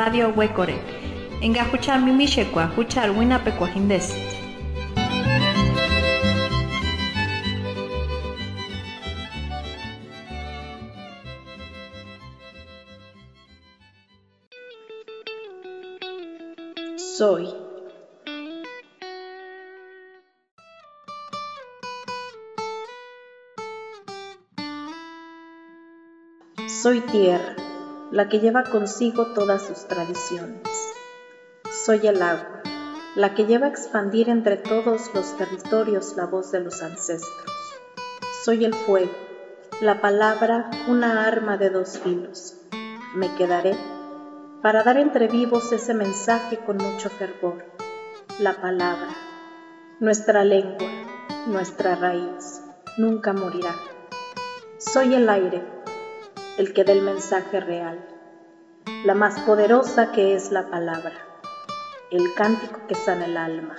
Radio 0.00 0.32
Huecore. 0.32 0.78
Engajucha 1.40 1.98
mimishekwa, 1.98 2.66
huchar 2.66 3.10
winapekuajindes. 3.10 4.16
Soy. 16.96 17.46
Soy 26.66 27.00
tierra, 27.00 27.54
la 28.10 28.28
que 28.28 28.40
lleva 28.40 28.64
consigo 28.64 29.26
todas 29.34 29.62
sus 29.62 29.86
tradiciones. 29.86 30.62
Soy 31.84 32.08
el 32.08 32.20
agua, 32.20 32.60
la 33.14 33.34
que 33.34 33.44
lleva 33.44 33.66
a 33.66 33.70
expandir 33.70 34.28
entre 34.28 34.56
todos 34.56 35.10
los 35.14 35.36
territorios 35.36 36.16
la 36.16 36.26
voz 36.26 36.50
de 36.50 36.60
los 36.60 36.82
ancestros. 36.82 37.52
Soy 38.44 38.64
el 38.64 38.74
fuego, 38.74 39.12
la 39.80 40.00
palabra 40.00 40.70
una 40.88 41.26
arma 41.26 41.56
de 41.56 41.70
dos 41.70 41.98
filos. 41.98 42.56
Me 43.14 43.32
quedaré 43.36 43.76
para 44.60 44.82
dar 44.82 44.98
entre 44.98 45.28
vivos 45.28 45.70
ese 45.72 45.94
mensaje 45.94 46.58
con 46.58 46.78
mucho 46.78 47.10
fervor. 47.10 47.64
La 48.40 48.60
palabra, 48.60 49.14
nuestra 50.00 50.44
lengua, 50.44 50.88
nuestra 51.46 51.94
raíz, 51.94 52.60
nunca 52.98 53.32
morirá. 53.32 53.74
Soy 54.78 55.14
el 55.14 55.28
aire, 55.28 55.79
el 56.58 56.72
que 56.72 56.84
da 56.84 56.92
el 56.92 57.02
mensaje 57.02 57.60
real, 57.60 57.98
la 59.04 59.14
más 59.14 59.40
poderosa 59.40 60.12
que 60.12 60.34
es 60.34 60.50
la 60.52 60.68
palabra, 60.70 61.12
el 62.10 62.34
cántico 62.34 62.86
que 62.86 62.94
sana 62.94 63.26
el 63.26 63.36
alma, 63.36 63.76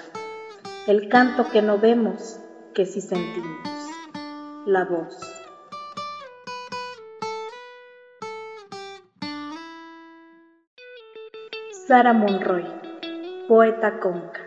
el 0.88 1.10
canto 1.10 1.50
que 1.50 1.62
no 1.62 1.78
vemos, 1.78 2.40
que 2.74 2.86
sí 2.86 3.02
sentimos, 3.02 3.70
la 4.66 4.86
voz. 4.86 5.20
Sara 11.88 12.14
Monroy, 12.14 12.66
poeta 13.48 14.00
conca. 14.00 14.41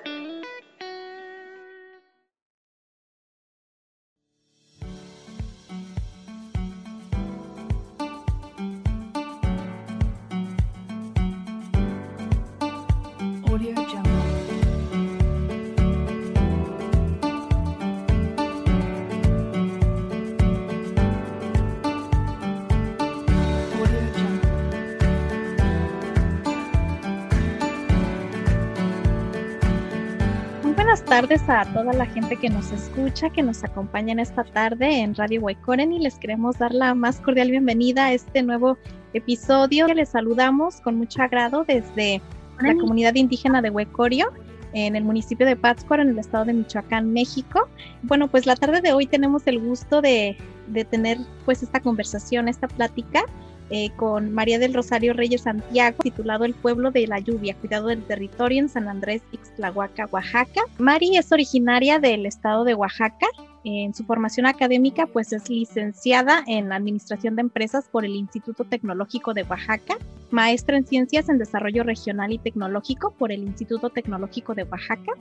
Tardes 31.03 31.43
a 31.49 31.65
toda 31.73 31.93
la 31.93 32.07
gente 32.07 32.37
que 32.37 32.49
nos 32.49 32.71
escucha, 32.71 33.29
que 33.31 33.43
nos 33.43 33.65
acompaña 33.65 34.13
en 34.13 34.21
esta 34.21 34.45
tarde 34.45 35.01
en 35.01 35.15
Radio 35.15 35.41
Huecoren 35.41 35.93
y 35.93 35.99
les 35.99 36.17
queremos 36.17 36.59
dar 36.59 36.73
la 36.73 36.95
más 36.95 37.21
cordial 37.21 37.51
bienvenida 37.51 38.07
a 38.07 38.13
este 38.13 38.43
nuevo 38.43 38.79
episodio. 39.13 39.89
Les 39.89 40.11
saludamos 40.11 40.81
con 40.81 40.97
mucho 40.97 41.21
agrado 41.23 41.65
desde 41.65 42.23
la 42.61 42.75
comunidad 42.75 43.17
indígena 43.17 43.61
de 43.61 43.71
Huecorio 43.71 44.33
en 44.73 44.95
el 44.95 45.03
municipio 45.03 45.47
de 45.47 45.57
Pátzcuaro, 45.57 46.03
en 46.03 46.11
el 46.11 46.19
estado 46.19 46.45
de 46.45 46.53
Michoacán, 46.53 47.13
México. 47.13 47.69
Bueno, 48.03 48.29
pues 48.29 48.47
la 48.47 48.55
tarde 48.55 48.81
de 48.81 48.93
hoy 48.93 49.07
tenemos 49.07 49.47
el 49.47 49.59
gusto 49.59 50.01
de, 50.01 50.37
de 50.69 50.85
tener 50.85 51.19
pues 51.45 51.63
esta 51.65 51.81
conversación, 51.81 52.47
esta 52.47 52.69
plática 52.69 53.25
eh, 53.71 53.91
con 53.97 54.33
María 54.33 54.59
del 54.59 54.75
Rosario 54.75 55.13
Reyes 55.13 55.43
Santiago, 55.43 55.97
titulado 56.03 56.45
El 56.45 56.55
pueblo 56.55 56.91
de 56.91 57.07
la 57.07 57.19
lluvia, 57.19 57.55
cuidado 57.55 57.89
del 57.89 58.03
territorio 58.05 58.61
en 58.61 58.69
San 58.69 58.89
Andrés, 58.89 59.23
Ixtlahuaca, 59.33 60.07
Oaxaca. 60.11 60.63
Mari 60.79 61.17
es 61.17 61.33
originaria 61.33 61.99
del 61.99 62.27
estado 62.27 62.65
de 62.65 62.75
Oaxaca 62.75 63.27
en 63.65 63.95
su 63.95 64.05
formación 64.05 64.47
académica, 64.47 65.07
pues 65.07 65.33
es 65.33 65.49
licenciada 65.49 66.45
en 66.47 66.73
Administración 66.73 67.35
de 67.37 67.43
Empresas 67.43 67.87
por 67.91 68.05
el 68.05 68.15
Instituto 68.15 68.65
Tecnológico 68.65 69.33
de 69.33 69.43
Oaxaca, 69.43 69.97
maestra 70.31 70.77
en 70.77 70.87
Ciencias 70.87 71.29
en 71.29 71.39
Desarrollo 71.39 71.83
Regional 71.83 72.33
y 72.33 72.39
Tecnológico 72.39 73.13
por 73.13 73.33
el 73.33 73.43
Instituto 73.43 73.91
Tecnológico 73.91 74.55
de 74.55 74.65
Oaxaca 74.65 75.13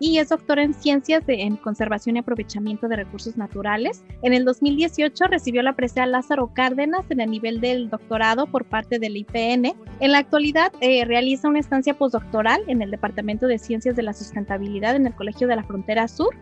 y 0.00 0.18
es 0.18 0.30
doctora 0.30 0.62
en 0.62 0.72
Ciencias 0.72 1.22
en 1.26 1.56
Conservación 1.56 2.16
y 2.16 2.20
Aprovechamiento 2.20 2.88
de 2.88 2.96
Recursos 2.96 3.36
Naturales. 3.36 4.04
En 4.22 4.32
el 4.32 4.44
2018 4.44 5.26
recibió 5.26 5.62
la 5.62 5.74
presea 5.74 6.06
Lázaro 6.06 6.52
Cárdenas 6.54 7.04
en 7.10 7.20
el 7.20 7.30
nivel 7.30 7.60
del 7.60 7.90
doctorado 7.90 8.46
por 8.46 8.64
parte 8.64 8.98
del 8.98 9.16
IPN. 9.16 9.74
En 10.00 10.12
la 10.12 10.18
actualidad 10.18 10.72
eh, 10.80 11.04
realiza 11.04 11.48
una 11.48 11.60
estancia 11.60 11.94
postdoctoral 11.94 12.62
en 12.68 12.82
el 12.82 12.90
Departamento 12.90 13.46
de 13.46 13.58
Ciencias 13.58 13.96
de 13.96 14.02
la 14.02 14.12
Sustentabilidad 14.12 14.96
en 14.96 15.06
el 15.06 15.14
Colegio 15.14 15.46
de 15.48 15.56
la 15.56 15.64
Frontera 15.64 16.08
Sur 16.08 16.34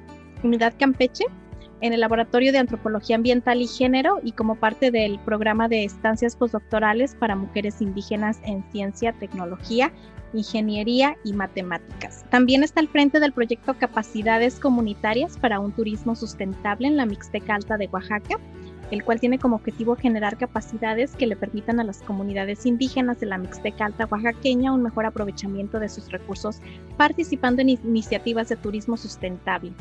Unidad 0.43 0.75
Campeche 0.79 1.25
en 1.81 1.93
el 1.93 2.01
Laboratorio 2.01 2.53
de 2.53 2.59
Antropología 2.59 3.17
Ambiental 3.17 3.63
y 3.63 3.67
Género 3.67 4.21
y 4.23 4.33
como 4.33 4.57
parte 4.57 4.91
del 4.91 5.19
programa 5.21 5.69
de 5.69 5.85
estancias 5.85 6.37
postdoctorales 6.37 7.15
para 7.15 7.37
mujeres 7.37 7.81
indígenas 7.81 8.39
en 8.45 8.65
ciencia, 8.71 9.13
tecnología, 9.13 9.93
ingeniería 10.33 11.17
y 11.25 11.33
matemáticas. 11.33 12.25
También 12.31 12.63
está 12.63 12.81
al 12.81 12.89
frente 12.89 13.21
del 13.21 13.33
proyecto 13.33 13.75
Capacidades 13.75 14.61
Comunitarias 14.61 15.39
para 15.39 15.59
un 15.59 15.73
Turismo 15.73 16.15
Sustentable 16.15 16.87
en 16.87 16.97
la 16.97 17.07
Mixteca 17.07 17.55
Alta 17.55 17.77
de 17.77 17.89
Oaxaca, 17.89 18.39
el 18.91 19.05
cual 19.05 19.21
tiene 19.21 19.39
como 19.39 19.57
objetivo 19.57 19.97
generar 19.97 20.37
capacidades 20.37 21.15
que 21.15 21.27
le 21.27 21.37
permitan 21.37 21.81
a 21.81 21.85
las 21.85 22.03
comunidades 22.03 22.67
indígenas 22.67 23.21
de 23.21 23.27
la 23.27 23.39
Mixteca 23.39 23.87
Alta 23.87 24.07
Oaxaqueña 24.07 24.73
un 24.73 24.83
mejor 24.83 25.07
aprovechamiento 25.07 25.79
de 25.79 25.89
sus 25.89 26.11
recursos 26.11 26.61
participando 26.97 27.63
en 27.63 27.71
iniciativas 27.71 28.49
de 28.49 28.57
turismo 28.57 28.97
sustentable. 28.97 29.73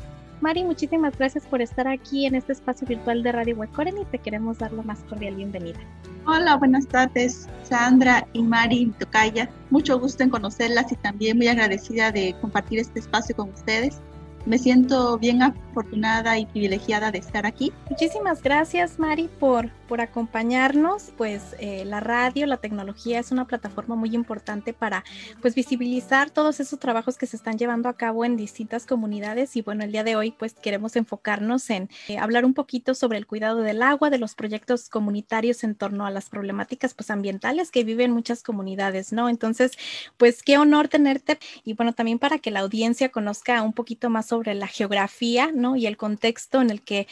Mari, 0.41 0.63
muchísimas 0.63 1.17
gracias 1.17 1.45
por 1.45 1.61
estar 1.61 1.87
aquí 1.87 2.25
en 2.25 2.33
este 2.33 2.53
espacio 2.53 2.87
virtual 2.87 3.23
de 3.23 3.31
Radio 3.33 3.57
Huecoren 3.57 3.97
y 3.97 4.05
te 4.05 4.19
queremos 4.19 4.57
dar 4.57 4.71
la 4.71 4.83
más 4.83 4.99
cordial 4.99 5.35
bienvenida. 5.35 5.79
Hola, 6.25 6.55
buenas 6.55 6.87
tardes, 6.87 7.49
Sandra 7.63 8.25
y 8.31 8.43
Mari 8.43 8.93
Tocaya. 8.97 9.49
Mucho 9.69 9.99
gusto 9.99 10.23
en 10.23 10.29
conocerlas 10.29 10.91
y 10.93 10.95
también 10.95 11.35
muy 11.35 11.49
agradecida 11.49 12.13
de 12.13 12.35
compartir 12.39 12.79
este 12.79 12.99
espacio 12.99 13.35
con 13.35 13.49
ustedes. 13.49 13.99
Me 14.45 14.57
siento 14.57 15.17
bien 15.17 15.41
afortunada 15.41 16.39
y 16.39 16.45
privilegiada 16.45 17.11
de 17.11 17.17
estar 17.17 17.45
aquí. 17.45 17.73
Muchísimas 17.89 18.41
gracias, 18.41 18.97
Mari, 18.97 19.29
por, 19.39 19.69
por 19.89 20.01
acompañarnos. 20.01 21.11
Pues 21.17 21.55
eh, 21.59 21.83
la 21.83 21.99
radio, 21.99 22.45
la 22.45 22.57
tecnología 22.57 23.19
es 23.19 23.31
una 23.31 23.45
plataforma 23.45 23.95
muy 23.95 24.13
importante 24.13 24.71
para 24.71 25.03
pues 25.41 25.55
visibilizar 25.55 26.29
todos 26.29 26.59
esos 26.59 26.79
trabajos 26.79 27.17
que 27.17 27.25
se 27.25 27.35
están 27.35 27.57
llevando 27.57 27.89
a 27.89 27.97
cabo 27.97 28.23
en 28.23 28.37
distintas 28.37 28.85
comunidades. 28.85 29.55
Y 29.55 29.63
bueno, 29.63 29.83
el 29.83 29.91
día 29.91 30.03
de 30.03 30.15
hoy 30.15 30.31
pues 30.31 30.53
queremos 30.53 30.95
enfocarnos 30.95 31.69
en 31.71 31.89
eh, 32.07 32.19
hablar 32.19 32.45
un 32.45 32.53
poquito 32.53 32.93
sobre 32.93 33.17
el 33.17 33.25
cuidado 33.25 33.61
del 33.61 33.81
agua, 33.81 34.11
de 34.11 34.19
los 34.19 34.35
proyectos 34.35 34.89
comunitarios 34.89 35.63
en 35.63 35.73
torno 35.73 36.05
a 36.05 36.11
las 36.11 36.29
problemáticas 36.29 36.93
pues 36.93 37.09
ambientales 37.09 37.71
que 37.71 37.83
viven 37.83 38.11
muchas 38.11 38.43
comunidades, 38.43 39.11
¿no? 39.11 39.27
Entonces, 39.27 39.71
pues 40.17 40.43
qué 40.43 40.59
honor 40.59 40.87
tenerte 40.87 41.39
y 41.63 41.73
bueno, 41.73 41.93
también 41.93 42.19
para 42.19 42.37
que 42.37 42.51
la 42.51 42.59
audiencia 42.59 43.09
conozca 43.09 43.63
un 43.63 43.73
poquito 43.73 44.11
más 44.11 44.27
sobre 44.27 44.53
la 44.53 44.67
geografía, 44.67 45.49
¿no? 45.51 45.75
Y 45.75 45.87
el 45.87 45.97
contexto 45.97 46.61
en 46.61 46.69
el 46.69 46.83
que 46.83 47.07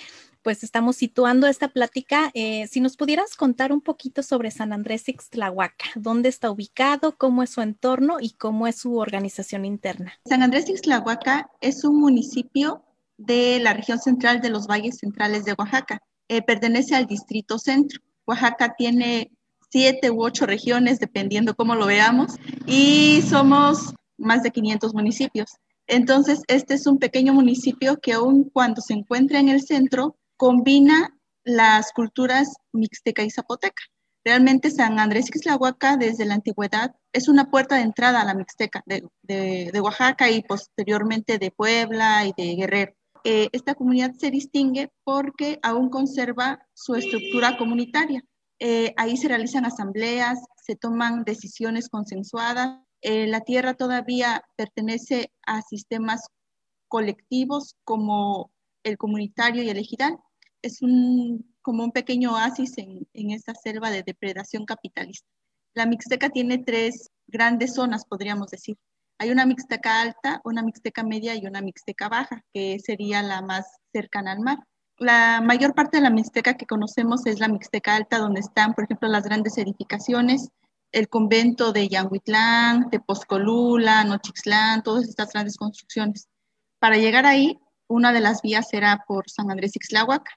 pues 0.48 0.64
estamos 0.64 0.96
situando 0.96 1.46
esta 1.46 1.68
plática. 1.68 2.32
Eh, 2.34 2.68
si 2.68 2.80
nos 2.80 2.96
pudieras 2.96 3.36
contar 3.36 3.74
un 3.74 3.82
poquito 3.82 4.24
sobre 4.24 4.50
San 4.50 4.72
Andrés 4.72 5.10
Ixtlahuaca, 5.10 5.90
dónde 5.96 6.30
está 6.30 6.50
ubicado, 6.50 7.18
cómo 7.18 7.44
es 7.44 7.50
su 7.50 7.60
entorno 7.60 8.16
y 8.22 8.30
cómo 8.30 8.66
es 8.66 8.78
su 8.78 8.96
organización 8.96 9.66
interna. 9.66 10.14
San 10.24 10.44
Andrés 10.44 10.70
Ixtlahuaca 10.70 11.50
es 11.60 11.84
un 11.84 12.00
municipio 12.00 12.82
de 13.18 13.60
la 13.60 13.74
región 13.74 14.00
central 14.00 14.40
de 14.40 14.50
los 14.50 14.68
valles 14.68 15.00
centrales 15.00 15.44
de 15.44 15.54
Oaxaca. 15.58 16.00
Eh, 16.30 16.42
pertenece 16.42 16.96
al 16.96 17.08
distrito 17.08 17.60
centro. 17.60 18.00
Oaxaca 18.26 18.74
tiene 18.78 19.30
siete 19.70 20.12
u 20.12 20.24
ocho 20.24 20.46
regiones, 20.46 21.02
dependiendo 21.02 21.56
cómo 21.56 21.76
lo 21.76 21.88
veamos, 21.88 22.36
y 22.66 23.22
somos 23.30 23.94
más 24.18 24.44
de 24.44 24.52
500 24.52 24.94
municipios. 24.94 25.58
Entonces, 25.88 26.44
este 26.48 26.76
es 26.76 26.88
un 26.88 27.00
pequeño 27.00 27.34
municipio 27.34 27.98
que 27.98 28.14
aun 28.14 28.46
cuando 28.46 28.80
se 28.80 28.94
encuentra 28.94 29.40
en 29.40 29.50
el 29.50 29.62
centro, 29.62 30.16
combina 30.38 31.18
las 31.44 31.92
culturas 31.92 32.56
mixteca 32.72 33.24
y 33.24 33.30
zapoteca. 33.30 33.84
Realmente 34.24 34.72
San 34.72 35.00
Andrés 35.00 35.30
Ixtlahuaca 35.30 35.96
desde 35.96 36.26
la 36.26 36.34
antigüedad 36.36 36.94
es 37.14 37.30
una 37.30 37.50
puerta 37.50 37.76
de 37.76 37.84
entrada 37.84 38.22
a 38.22 38.26
la 38.26 38.34
mixteca 38.34 38.84
de, 38.86 39.72
Oaxaca 39.82 40.30
y 40.30 40.44
posteriormente 40.44 41.38
de 41.38 41.50
Puebla 41.52 42.26
y 42.26 42.34
de 42.36 42.56
Guerrero. 42.56 42.94
Eh, 43.24 43.48
esta 43.54 43.76
comunidad 43.76 44.14
se 44.16 44.30
distingue 44.30 44.92
porque 45.06 45.60
aún 45.64 45.90
conserva 45.90 46.60
su 46.74 46.96
estructura 46.96 47.58
comunitaria. 47.58 48.22
Eh, 48.60 48.94
ahí 48.98 49.16
se 49.16 49.30
realizan 49.30 49.66
asambleas, 49.66 50.40
se 50.62 50.76
toman 50.76 51.24
decisiones 51.24 51.88
consensuadas. 51.88 52.82
Eh, 53.02 53.28
la 53.28 53.42
tierra 53.42 53.76
todavía 53.76 54.44
pertenece 54.58 55.32
a 55.46 55.62
sistemas 55.62 56.28
colectivos 56.90 57.76
como 57.86 58.52
el 58.84 58.98
comunitario 58.98 59.64
y 59.64 59.70
el 59.70 59.78
ejidal. 59.78 60.20
Es 60.62 60.82
un, 60.82 61.56
como 61.62 61.84
un 61.84 61.92
pequeño 61.92 62.34
oasis 62.34 62.78
en, 62.78 63.08
en 63.14 63.32
esta 63.32 63.54
selva 63.54 63.90
de 63.92 64.04
depredación 64.04 64.66
capitalista. 64.66 65.28
La 65.74 65.86
Mixteca 65.86 66.30
tiene 66.30 66.58
tres 66.58 67.12
grandes 67.28 67.76
zonas, 67.76 68.06
podríamos 68.06 68.50
decir. 68.50 68.78
Hay 69.20 69.32
una 69.32 69.46
Mixteca 69.46 70.02
alta, 70.02 70.42
una 70.44 70.64
Mixteca 70.64 71.04
media 71.04 71.36
y 71.36 71.46
una 71.46 71.62
Mixteca 71.62 72.10
baja, 72.10 72.44
que 72.54 72.80
sería 72.80 73.22
la 73.22 73.42
más 73.42 73.66
cercana 73.92 74.32
al 74.32 74.40
mar. 74.40 74.60
La 75.00 75.42
mayor 75.42 75.76
parte 75.76 75.98
de 75.98 76.04
la 76.04 76.10
Mixteca 76.10 76.56
que 76.56 76.66
conocemos 76.66 77.26
es 77.28 77.40
la 77.40 77.48
Mixteca 77.48 77.96
alta, 77.96 78.18
donde 78.18 78.40
están, 78.40 78.74
por 78.74 78.86
ejemplo, 78.86 79.08
las 79.08 79.24
grandes 79.24 79.58
edificaciones, 79.58 80.50
el 80.92 81.10
convento 81.10 81.72
de 81.72 81.88
Yanguitlán, 81.88 82.90
Tepozcolula, 82.90 84.04
Nochixtlán, 84.04 84.84
todas 84.84 85.08
estas 85.08 85.32
grandes 85.32 85.58
construcciones. 85.58 86.28
Para 86.80 86.98
llegar 86.98 87.26
ahí, 87.26 87.60
una 87.88 88.14
de 88.14 88.22
las 88.22 88.42
vías 88.42 88.74
era 88.74 89.04
por 89.08 89.30
San 89.30 89.52
Andrés 89.52 89.76
Ixtlahuaca. 89.76 90.32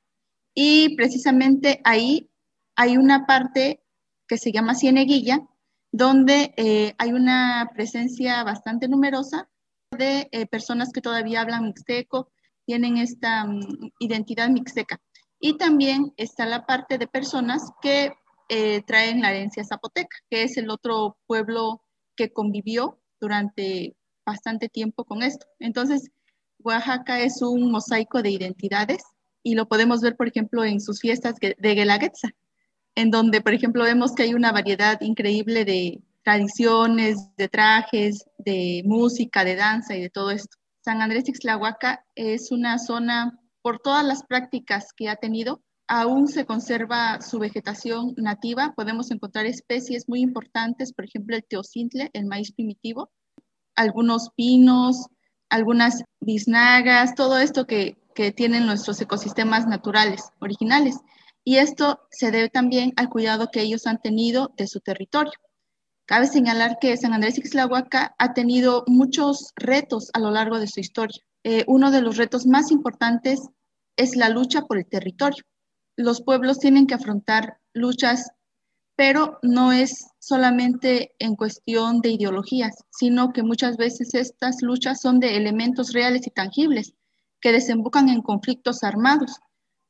Y 0.55 0.97
precisamente 0.97 1.81
ahí 1.85 2.31
hay 2.77 2.97
una 2.97 3.27
parte 3.27 3.83
que 4.27 4.39
se 4.39 4.53
llama 4.53 4.75
Cieneguilla, 4.75 5.47
donde 5.93 6.55
eh, 6.57 6.95
hay 6.99 7.13
una 7.13 7.71
presencia 7.75 8.43
bastante 8.45 8.89
numerosa 8.89 9.49
de 9.91 10.29
eh, 10.31 10.47
personas 10.47 10.93
que 10.93 11.01
todavía 11.01 11.41
hablan 11.41 11.65
mixteco, 11.65 12.31
tienen 12.65 12.97
esta 12.97 13.45
mm, 13.45 13.91
identidad 13.99 14.49
mixteca. 14.49 15.01
Y 15.41 15.57
también 15.57 16.13
está 16.17 16.47
la 16.47 16.67
parte 16.67 16.99
de 16.99 17.09
personas 17.09 17.73
que 17.83 18.13
eh, 18.49 18.83
traen 18.83 19.21
la 19.23 19.31
herencia 19.31 19.65
zapoteca, 19.65 20.17
que 20.29 20.43
es 20.45 20.57
el 20.57 20.71
otro 20.71 21.17
pueblo 21.27 21.83
que 22.17 22.33
convivió 22.33 23.01
durante 23.21 23.97
bastante 24.25 24.69
tiempo 24.69 25.05
con 25.05 25.23
esto. 25.23 25.47
Entonces, 25.59 26.11
Oaxaca 26.59 27.21
es 27.21 27.43
un 27.43 27.71
mosaico 27.71 28.23
de 28.23 28.31
identidades 28.31 29.03
y 29.43 29.55
lo 29.55 29.69
podemos 29.69 30.01
ver, 30.01 30.17
por 30.17 30.29
ejemplo, 30.29 30.65
en 30.65 30.81
sus 30.81 31.01
fiestas 31.01 31.35
de 31.41 31.75
Guelaguetza, 31.75 32.31
en 32.95 33.11
donde, 33.11 33.41
por 33.41 33.55
ejemplo, 33.55 33.85
vemos 33.85 34.15
que 34.15 34.25
hay 34.25 34.35
una 34.35 34.53
variedad 34.53 35.01
increíble 35.01 35.65
de 35.65 36.03
tradiciones, 36.23 37.35
de 37.37 37.49
trajes, 37.49 38.27
de 38.39 38.83
música, 38.85 39.45
de 39.45 39.57
danza 39.57 39.97
y 39.97 40.03
de 40.03 40.11
todo 40.11 40.31
esto. 40.31 40.57
San 40.83 41.03
Andrés 41.03 41.29
Ixtlahuaca 41.29 42.05
es 42.15 42.51
una 42.53 42.79
zona, 42.79 43.39
por 43.63 43.79
todas 43.79 44.05
las 44.05 44.23
prácticas 44.25 44.93
que 44.95 45.09
ha 45.09 45.17
tenido, 45.17 45.63
aún 45.87 46.29
se 46.29 46.47
conserva 46.47 47.21
su 47.21 47.39
vegetación 47.39 48.15
nativa. 48.17 48.75
Podemos 48.77 49.11
encontrar 49.11 49.47
especies 49.47 50.09
muy 50.09 50.21
importantes, 50.21 50.93
por 50.93 51.05
ejemplo, 51.05 51.37
el 51.37 51.45
teocintle, 51.45 52.11
el 52.13 52.27
maíz 52.27 52.53
primitivo, 52.53 53.11
algunos 53.75 54.31
pinos, 54.37 55.09
algunas 55.49 56.05
biznagas, 56.21 57.15
todo 57.15 57.39
esto 57.39 57.67
que, 57.67 58.00
que 58.15 58.33
tienen 58.33 58.67
nuestros 58.67 59.01
ecosistemas 59.01 59.67
naturales 59.67 60.31
originales 60.41 60.97
y 61.45 61.57
esto 61.57 62.01
se 62.11 62.31
debe 62.31 62.49
también 62.49 62.93
al 62.97 63.09
cuidado 63.09 63.51
que 63.51 63.63
ellos 63.63 63.87
han 63.87 64.01
tenido 64.01 64.53
de 64.57 64.67
su 64.67 64.81
territorio. 64.81 65.33
Cabe 66.07 66.27
señalar 66.27 66.79
que 66.81 66.97
San 66.97 67.13
Andrés 67.13 67.39
Ixtlahuaca 67.39 68.15
ha 68.19 68.35
tenido 68.35 68.85
muchos 68.87 69.53
retos 69.57 70.11
a 70.13 70.19
lo 70.19 70.31
largo 70.31 70.59
de 70.59 70.67
su 70.67 70.81
historia. 70.81 71.23
Eh, 71.45 71.65
uno 71.67 71.91
de 71.91 72.03
los 72.03 72.17
retos 72.17 72.47
más 72.47 72.71
importantes 72.71 73.41
es 73.97 74.17
la 74.17 74.29
lucha 74.29 74.63
por 74.63 74.79
el 74.79 74.87
territorio. 74.87 75.43
Los 75.97 76.23
pueblos 76.23 76.59
tienen 76.59 76.87
que 76.87 76.95
afrontar 76.95 77.59
luchas, 77.73 78.31
pero 78.97 79.39
no 79.43 79.73
es 79.73 80.09
solamente 80.19 81.15
en 81.19 81.37
cuestión 81.37 82.01
de 82.01 82.11
ideologías, 82.11 82.85
sino 82.91 83.33
que 83.33 83.43
muchas 83.43 83.77
veces 83.77 84.15
estas 84.15 84.63
luchas 84.63 85.01
son 85.01 85.21
de 85.21 85.37
elementos 85.37 85.93
reales 85.93 86.27
y 86.27 86.31
tangibles 86.31 86.95
que 87.41 87.53
desembocan 87.53 88.09
en 88.09 88.23
conflictos 88.23 88.83
armados 88.83 89.41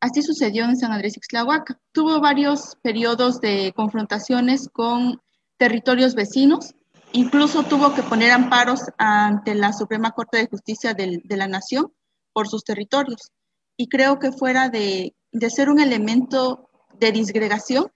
Así 0.00 0.23
sucedió 0.23 0.64
en 0.64 0.79
San 0.79 0.93
Andrés 0.93 1.19
Ixtlahuaca. 1.19 1.79
Tuvo 1.93 2.20
varios 2.20 2.76
periodos 2.82 3.41
de 3.41 3.75
confrontaciones 3.76 4.70
con 4.73 5.20
territorios 5.58 6.14
vecinos, 6.14 6.75
incluso 7.12 7.64
tuvo 7.64 7.94
que 7.94 8.02
poner 8.02 8.31
amparos 8.31 8.81
ante 8.97 9.55
la 9.55 9.75
Suprema 9.75 10.12
Corte 10.12 10.38
de 10.38 10.49
Justicia 10.49 10.94
de 10.94 11.37
la 11.37 11.49
Nación 11.49 11.93
por 12.32 12.49
sus 12.49 12.64
territorios. 12.64 13.31
Y 13.76 13.88
creo 13.88 14.19
que 14.19 14.32
fuera 14.32 14.70
de, 14.70 15.14
de 15.32 15.50
ser 15.50 15.69
un 15.69 15.81
elemento 15.81 16.70
de 16.99 17.12
disgregación, 17.12 17.93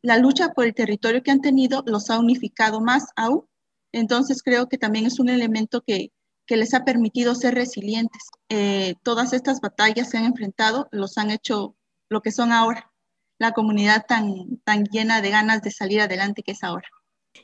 la 0.00 0.16
lucha 0.16 0.54
por 0.54 0.64
el 0.64 0.74
territorio 0.74 1.22
que 1.22 1.32
han 1.32 1.42
tenido 1.42 1.82
los 1.84 2.08
ha 2.08 2.18
unificado 2.18 2.80
más 2.80 3.08
aún. 3.14 3.44
Entonces 3.92 4.42
creo 4.42 4.70
que 4.70 4.78
también 4.78 5.04
es 5.04 5.20
un 5.20 5.28
elemento 5.28 5.82
que, 5.86 6.12
que 6.46 6.56
les 6.56 6.74
ha 6.74 6.84
permitido 6.84 7.34
ser 7.34 7.54
resilientes. 7.54 8.22
Eh, 8.48 8.94
todas 9.02 9.32
estas 9.32 9.60
batallas 9.60 10.10
se 10.10 10.18
han 10.18 10.24
enfrentado, 10.24 10.88
los 10.90 11.18
han 11.18 11.30
hecho 11.30 11.76
lo 12.08 12.20
que 12.20 12.32
son 12.32 12.52
ahora, 12.52 12.90
la 13.38 13.52
comunidad 13.52 14.04
tan, 14.06 14.58
tan 14.64 14.84
llena 14.84 15.20
de 15.22 15.30
ganas 15.30 15.62
de 15.62 15.70
salir 15.70 16.00
adelante 16.00 16.42
que 16.42 16.52
es 16.52 16.62
ahora. 16.62 16.88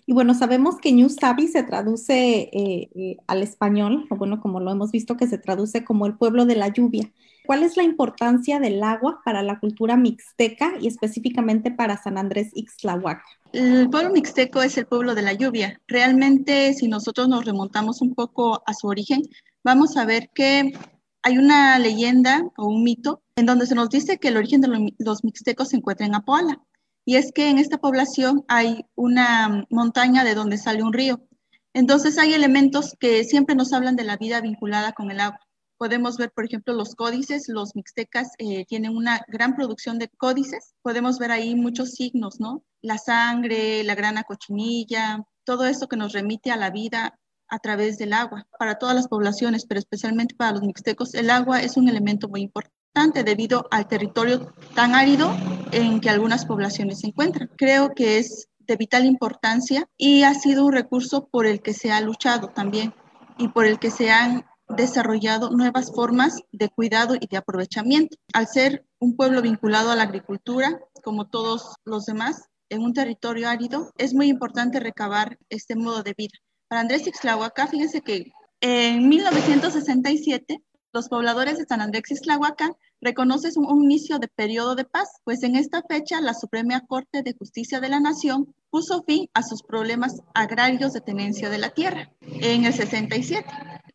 Y 0.06 0.12
bueno, 0.12 0.34
sabemos 0.34 0.76
que 0.78 0.92
New 0.92 1.08
Sabi 1.08 1.48
se 1.48 1.62
traduce 1.62 2.50
eh, 2.52 2.90
eh, 2.94 3.16
al 3.26 3.42
español, 3.42 4.06
o 4.10 4.16
bueno, 4.16 4.40
como 4.40 4.60
lo 4.60 4.70
hemos 4.70 4.90
visto, 4.90 5.16
que 5.16 5.26
se 5.26 5.38
traduce 5.38 5.84
como 5.84 6.06
el 6.06 6.16
pueblo 6.16 6.44
de 6.46 6.56
la 6.56 6.68
lluvia. 6.68 7.10
¿Cuál 7.48 7.62
es 7.62 7.78
la 7.78 7.82
importancia 7.82 8.60
del 8.60 8.82
agua 8.82 9.22
para 9.24 9.42
la 9.42 9.58
cultura 9.58 9.96
mixteca 9.96 10.74
y 10.82 10.86
específicamente 10.86 11.70
para 11.70 11.96
San 11.96 12.18
Andrés 12.18 12.50
Ixtlahuaca? 12.52 13.24
El 13.54 13.88
pueblo 13.88 14.10
mixteco 14.10 14.60
es 14.60 14.76
el 14.76 14.84
pueblo 14.84 15.14
de 15.14 15.22
la 15.22 15.32
lluvia. 15.32 15.80
Realmente, 15.86 16.74
si 16.74 16.88
nosotros 16.88 17.26
nos 17.26 17.46
remontamos 17.46 18.02
un 18.02 18.14
poco 18.14 18.62
a 18.66 18.74
su 18.74 18.86
origen, 18.86 19.22
vamos 19.64 19.96
a 19.96 20.04
ver 20.04 20.28
que 20.34 20.74
hay 21.22 21.38
una 21.38 21.78
leyenda 21.78 22.42
o 22.58 22.66
un 22.66 22.82
mito 22.82 23.22
en 23.36 23.46
donde 23.46 23.64
se 23.64 23.74
nos 23.74 23.88
dice 23.88 24.18
que 24.18 24.28
el 24.28 24.36
origen 24.36 24.60
de 24.60 24.92
los 24.98 25.24
mixtecos 25.24 25.70
se 25.70 25.78
encuentra 25.78 26.04
en 26.04 26.16
Apoala. 26.16 26.60
Y 27.06 27.16
es 27.16 27.32
que 27.32 27.48
en 27.48 27.56
esta 27.56 27.78
población 27.78 28.44
hay 28.48 28.84
una 28.94 29.64
montaña 29.70 30.22
de 30.22 30.34
donde 30.34 30.58
sale 30.58 30.82
un 30.82 30.92
río. 30.92 31.26
Entonces 31.72 32.18
hay 32.18 32.34
elementos 32.34 32.94
que 33.00 33.24
siempre 33.24 33.54
nos 33.54 33.72
hablan 33.72 33.96
de 33.96 34.04
la 34.04 34.18
vida 34.18 34.42
vinculada 34.42 34.92
con 34.92 35.10
el 35.10 35.20
agua. 35.20 35.40
Podemos 35.78 36.16
ver, 36.16 36.32
por 36.32 36.44
ejemplo, 36.44 36.74
los 36.74 36.94
códices, 36.96 37.48
los 37.48 37.74
mixtecas 37.76 38.32
eh, 38.38 38.66
tienen 38.66 38.96
una 38.96 39.24
gran 39.28 39.54
producción 39.54 39.98
de 39.98 40.08
códices. 40.08 40.74
Podemos 40.82 41.18
ver 41.18 41.30
ahí 41.30 41.54
muchos 41.54 41.92
signos, 41.92 42.40
¿no? 42.40 42.64
La 42.82 42.98
sangre, 42.98 43.84
la 43.84 43.94
grana 43.94 44.24
cochinilla, 44.24 45.24
todo 45.44 45.66
esto 45.66 45.88
que 45.88 45.96
nos 45.96 46.12
remite 46.12 46.50
a 46.50 46.56
la 46.56 46.70
vida 46.70 47.18
a 47.48 47.58
través 47.60 47.96
del 47.96 48.12
agua. 48.12 48.46
Para 48.58 48.78
todas 48.78 48.94
las 48.94 49.08
poblaciones, 49.08 49.66
pero 49.66 49.78
especialmente 49.78 50.34
para 50.34 50.52
los 50.52 50.62
mixtecos, 50.62 51.14
el 51.14 51.30
agua 51.30 51.62
es 51.62 51.76
un 51.76 51.88
elemento 51.88 52.28
muy 52.28 52.42
importante 52.42 53.22
debido 53.24 53.66
al 53.70 53.86
territorio 53.86 54.52
tan 54.74 54.94
árido 54.94 55.34
en 55.70 56.00
que 56.00 56.10
algunas 56.10 56.44
poblaciones 56.44 57.00
se 57.00 57.06
encuentran. 57.06 57.50
Creo 57.56 57.94
que 57.94 58.18
es 58.18 58.48
de 58.58 58.76
vital 58.76 59.06
importancia 59.06 59.88
y 59.96 60.24
ha 60.24 60.34
sido 60.34 60.66
un 60.66 60.72
recurso 60.72 61.28
por 61.28 61.46
el 61.46 61.62
que 61.62 61.72
se 61.72 61.92
ha 61.92 62.00
luchado 62.00 62.48
también 62.48 62.92
y 63.38 63.48
por 63.48 63.64
el 63.64 63.78
que 63.78 63.90
se 63.90 64.10
han 64.10 64.44
desarrollado 64.68 65.50
nuevas 65.50 65.90
formas 65.94 66.40
de 66.52 66.68
cuidado 66.68 67.14
y 67.18 67.26
de 67.26 67.36
aprovechamiento. 67.36 68.16
Al 68.32 68.46
ser 68.46 68.86
un 68.98 69.16
pueblo 69.16 69.42
vinculado 69.42 69.90
a 69.90 69.96
la 69.96 70.04
agricultura, 70.04 70.80
como 71.02 71.26
todos 71.26 71.76
los 71.84 72.06
demás, 72.06 72.48
en 72.68 72.82
un 72.82 72.92
territorio 72.92 73.48
árido, 73.48 73.92
es 73.96 74.14
muy 74.14 74.28
importante 74.28 74.80
recabar 74.80 75.38
este 75.48 75.74
modo 75.74 76.02
de 76.02 76.14
vida. 76.16 76.34
Para 76.68 76.82
Andrés 76.82 77.06
Ixtlahuaca, 77.06 77.66
fíjense 77.66 78.02
que 78.02 78.32
en 78.60 79.08
1967 79.08 80.62
los 80.92 81.08
pobladores 81.08 81.58
de 81.58 81.64
San 81.64 81.80
Andrés 81.80 82.10
Ixtlahuaca 82.10 82.76
reconocen 83.00 83.52
un, 83.56 83.84
inicio 83.84 84.18
de 84.18 84.28
periodo 84.28 84.74
de 84.74 84.84
paz, 84.84 85.08
pues 85.24 85.42
en 85.42 85.56
esta 85.56 85.82
fecha 85.82 86.20
la 86.20 86.34
Suprema 86.34 86.84
Corte 86.86 87.22
de 87.22 87.34
Justicia 87.34 87.80
de 87.80 87.88
la 87.88 88.00
Nación 88.00 88.54
puso 88.70 89.02
fin 89.04 89.28
a 89.34 89.42
sus 89.42 89.62
problemas 89.62 90.20
agrarios 90.34 90.92
de 90.92 91.00
tenencia 91.00 91.48
de 91.50 91.58
la 91.58 91.70
tierra. 91.70 92.10
En 92.20 92.64
el 92.64 92.74
67 92.74 93.46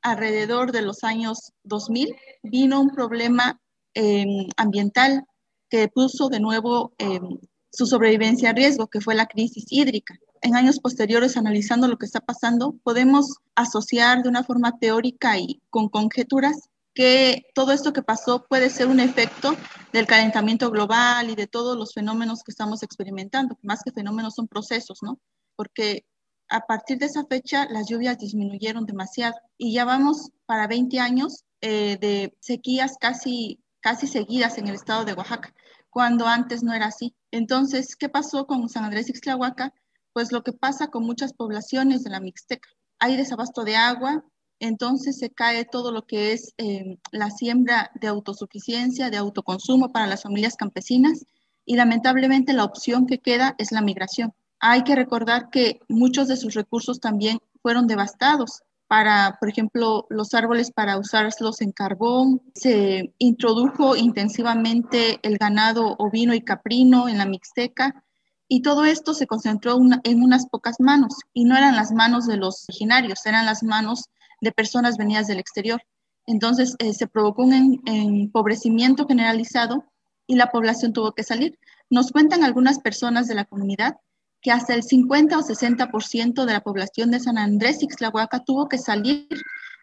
alrededor 0.04 0.72
de 0.72 0.82
los 0.82 1.04
años 1.04 1.54
2000 1.64 2.16
vino 2.44 2.80
un 2.80 2.92
problema 2.92 3.60
em, 3.94 4.48
ambiental 4.58 5.26
que 5.70 5.88
puso 5.88 6.30
de 6.30 6.40
nuevo 6.40 6.94
em, 7.00 7.40
su 7.72 7.88
sobrevivencia 7.88 8.52
a 8.52 8.54
riesgo, 8.54 8.88
que 8.88 9.02
fue 9.02 9.16
la 9.16 9.26
crisis 9.26 9.66
hídrica. 9.70 10.16
En 10.42 10.56
años 10.56 10.80
posteriores, 10.80 11.38
analizando 11.38 11.88
lo 11.88 11.98
que 11.98 12.06
está 12.06 12.20
pasando, 12.20 12.76
podemos 12.84 13.38
asociar 13.56 14.22
de 14.22 14.30
una 14.30 14.44
forma 14.44 14.78
teórica 14.78 15.40
y 15.40 15.62
con 15.70 15.90
conjeturas 15.90 16.70
que 16.94 17.48
todo 17.56 17.72
esto 17.72 17.92
que 17.94 18.04
pasó 18.04 18.46
puede 18.48 18.70
ser 18.70 18.88
un 18.88 19.00
efecto 19.00 19.56
del 19.92 20.06
calentamiento 20.06 20.70
global 20.70 21.30
y 21.30 21.36
de 21.36 21.48
todos 21.48 21.76
los 21.76 21.94
fenómenos 21.94 22.44
que 22.44 22.52
estamos 22.52 22.84
experimentando. 22.84 23.58
Más 23.64 23.82
que 23.84 23.92
fenómenos 23.92 24.36
son 24.36 24.48
procesos, 24.48 25.00
¿no? 25.02 25.20
Porque 25.56 26.06
a 26.54 26.68
partir 26.68 27.00
de 27.00 27.08
esa 27.08 27.26
fecha 27.26 27.68
las 27.72 27.90
lluvias 27.90 28.20
disminuyeron 28.20 28.86
demasiado 28.86 29.34
y 29.58 29.74
ya 29.74 29.86
vamos 29.86 30.30
para 30.46 30.68
20 30.68 31.00
años 31.00 31.46
eh, 31.62 31.98
de 32.00 32.38
sequías 32.42 32.98
casi, 33.00 33.60
casi 33.80 34.06
seguidas 34.06 34.60
en 34.60 34.68
el 34.68 34.76
estado 34.76 35.04
de 35.04 35.14
Oaxaca. 35.14 35.52
cuando 35.90 36.28
antes 36.28 36.62
no 36.62 36.74
era 36.74 36.88
así. 36.88 37.16
Entonces, 37.32 37.96
¿qué 37.96 38.08
pasó 38.08 38.46
con 38.46 38.70
San 38.70 38.84
Andrés 38.84 39.10
Ixtlahuaca? 39.10 39.74
Pues 40.12 40.32
lo 40.32 40.44
que 40.44 40.54
pasa 40.54 40.90
con 40.90 41.04
muchas 41.06 41.34
poblaciones 41.34 42.04
de 42.04 42.12
la 42.12 42.20
Mixteca. 42.20 42.70
Hay 43.00 43.18
desabasto 43.18 43.64
de 43.64 43.76
agua, 43.76 44.24
entonces 44.60 45.18
se 45.18 45.32
cae 45.32 45.66
todo 45.66 45.92
lo 45.92 46.06
que 46.06 46.34
es 46.34 46.54
eh, 46.58 47.00
la 47.12 47.32
siembra 47.32 47.90
de 47.96 48.08
autosuficiencia, 48.08 49.10
de 49.10 49.18
autoconsumo 49.18 49.92
para 49.92 50.06
las 50.06 50.22
familias 50.22 50.56
campesinas 50.56 51.26
y 51.66 51.78
lamentablemente 51.78 52.54
la 52.54 52.64
opción 52.64 53.08
que 53.08 53.18
queda 53.18 53.56
es 53.58 53.72
la 53.72 53.82
migración. 53.82 54.34
Hay 54.66 54.86
que 54.86 54.96
recordar 54.96 55.50
que 55.50 55.82
muchos 55.90 56.30
de 56.30 56.38
sus 56.38 56.54
recursos 56.54 57.02
también 57.02 57.40
fueron 57.62 57.86
devastados 57.86 58.64
para, 58.88 59.36
por 59.38 59.50
ejemplo, 59.50 60.08
los 60.10 60.34
árboles 60.34 60.72
para 60.72 60.98
usarlos 60.98 61.60
en 61.60 61.74
carbón. 61.74 62.42
Se 62.56 63.14
introdujo 63.18 63.98
intensivamente 63.98 65.20
el 65.22 65.38
ganado 65.38 65.98
ovino 66.00 66.34
y 66.34 66.40
caprino 66.40 67.10
en 67.10 67.18
la 67.18 67.26
Mixteca 67.26 68.06
y 68.48 68.62
todo 68.62 68.86
esto 68.86 69.14
se 69.14 69.28
concentró 69.28 69.78
en 70.06 70.24
unas 70.24 70.48
pocas 70.48 70.80
manos 70.80 71.14
y 71.34 71.44
no 71.44 71.58
eran 71.58 71.76
las 71.76 71.92
manos 71.92 72.26
de 72.26 72.38
los 72.38 72.64
originarios, 72.70 73.26
eran 73.26 73.46
las 73.46 73.64
manos 73.64 74.06
de 74.40 74.54
personas 74.54 74.96
venidas 74.96 75.28
del 75.28 75.40
exterior. 75.40 75.82
Entonces 76.26 76.78
eh, 76.80 76.94
se 76.94 77.08
provocó 77.08 77.44
un 77.44 77.82
empobrecimiento 77.86 79.08
generalizado 79.08 79.84
y 80.26 80.36
la 80.36 80.52
población 80.52 80.94
tuvo 80.94 81.12
que 81.12 81.24
salir. 81.24 81.60
Nos 81.90 82.14
cuentan 82.14 82.46
algunas 82.46 82.80
personas 82.80 83.28
de 83.28 83.36
la 83.36 83.44
comunidad 83.44 83.98
que 84.44 84.52
hasta 84.52 84.76
el 84.76 84.84
50 84.84 85.40
o 85.40 85.42
60% 85.42 86.46
de 86.46 86.54
la 86.54 86.62
población 86.62 87.10
de 87.10 87.22
San 87.22 87.38
Andrés 87.38 87.82
Ixtlahuaca 87.82 88.44
tuvo 88.44 88.68
que 88.68 88.78
salir 88.78 89.28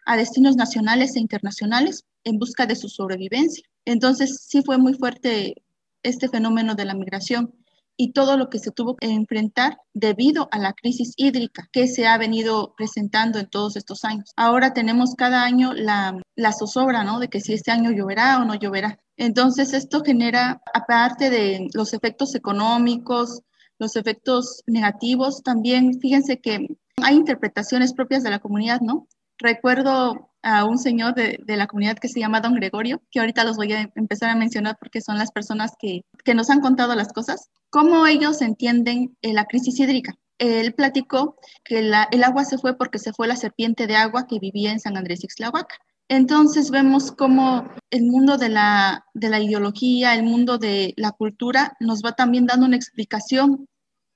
a 0.05 0.15
destinos 0.15 0.55
nacionales 0.55 1.15
e 1.15 1.19
internacionales 1.19 2.05
en 2.23 2.37
busca 2.37 2.67
de 2.67 2.75
su 2.75 2.87
sobrevivencia. 2.87 3.65
Entonces 3.85 4.45
sí 4.47 4.61
fue 4.63 4.77
muy 4.77 4.93
fuerte 4.93 5.55
este 6.03 6.29
fenómeno 6.29 6.75
de 6.75 6.85
la 6.85 6.93
migración 6.93 7.55
y 7.97 8.13
todo 8.13 8.37
lo 8.37 8.49
que 8.49 8.59
se 8.59 8.71
tuvo 8.71 8.95
que 8.95 9.07
enfrentar 9.07 9.77
debido 9.93 10.47
a 10.51 10.59
la 10.59 10.73
crisis 10.73 11.13
hídrica 11.17 11.67
que 11.71 11.87
se 11.87 12.07
ha 12.07 12.17
venido 12.19 12.73
presentando 12.77 13.39
en 13.39 13.49
todos 13.49 13.75
estos 13.75 14.05
años. 14.05 14.31
Ahora 14.35 14.73
tenemos 14.73 15.15
cada 15.15 15.43
año 15.43 15.73
la, 15.73 16.19
la 16.35 16.53
zozobra, 16.53 17.03
¿no? 17.03 17.19
De 17.19 17.29
que 17.29 17.41
si 17.41 17.53
este 17.53 17.71
año 17.71 17.91
lloverá 17.91 18.39
o 18.39 18.45
no 18.45 18.55
lloverá. 18.55 18.99
Entonces, 19.17 19.73
esto 19.73 20.03
genera, 20.03 20.61
aparte 20.73 21.29
de 21.29 21.67
los 21.73 21.93
efectos 21.93 22.33
económicos, 22.33 23.41
los 23.81 23.95
efectos 23.95 24.61
negativos, 24.67 25.41
también 25.41 25.99
fíjense 25.99 26.39
que 26.39 26.67
hay 26.97 27.15
interpretaciones 27.15 27.93
propias 27.93 28.21
de 28.21 28.29
la 28.29 28.37
comunidad, 28.37 28.79
¿no? 28.79 29.07
Recuerdo 29.39 30.29
a 30.43 30.65
un 30.65 30.77
señor 30.77 31.15
de, 31.15 31.39
la 31.47 31.65
comunidad 31.65 31.97
que 31.97 32.07
se 32.07 32.19
llama 32.19 32.41
Don 32.41 32.53
Gregorio, 32.53 33.01
que 33.09 33.19
ahorita 33.19 33.43
los 33.43 33.57
voy 33.57 33.73
a 33.73 33.91
empezar 33.95 34.29
a 34.29 34.35
mencionar 34.35 34.77
porque 34.79 35.01
son 35.01 35.17
las 35.17 35.31
personas 35.31 35.71
que, 35.79 36.05
que 36.23 36.35
nos 36.35 36.51
han 36.51 36.61
contado 36.61 36.93
las 36.93 37.11
cosas, 37.11 37.49
cómo 37.71 38.05
ellos 38.05 38.43
entienden 38.43 39.17
eh, 39.23 39.33
la 39.33 39.45
crisis 39.45 39.79
hídrica. 39.79 40.13
Él 40.37 40.75
platicó 40.75 41.37
que 41.63 41.79
el 41.79 42.23
agua 42.23 42.45
se 42.45 42.59
fue 42.59 42.77
porque 42.77 42.99
se 42.99 43.13
fue 43.13 43.27
la 43.27 43.35
serpiente 43.35 43.87
de 43.87 43.95
agua 43.95 44.27
que 44.27 44.37
vivía 44.37 44.71
en 44.71 44.79
San 44.79 44.95
Andrés 44.95 45.23
Ixtlahuaca. 45.23 45.75
Entonces 46.13 46.71
vemos 46.71 47.13
cómo 47.13 47.71
el 47.89 48.03
mundo 48.03 48.37
de 48.37 48.49
la, 48.49 49.05
de 49.13 49.29
la 49.29 49.39
ideología, 49.39 50.13
el 50.13 50.23
mundo 50.23 50.57
de 50.57 50.93
la 50.97 51.11
cultura 51.11 51.77
nos 51.79 52.01
va 52.03 52.11
también 52.11 52.45
dando 52.45 52.65
una 52.65 52.75
explicación 52.75 53.65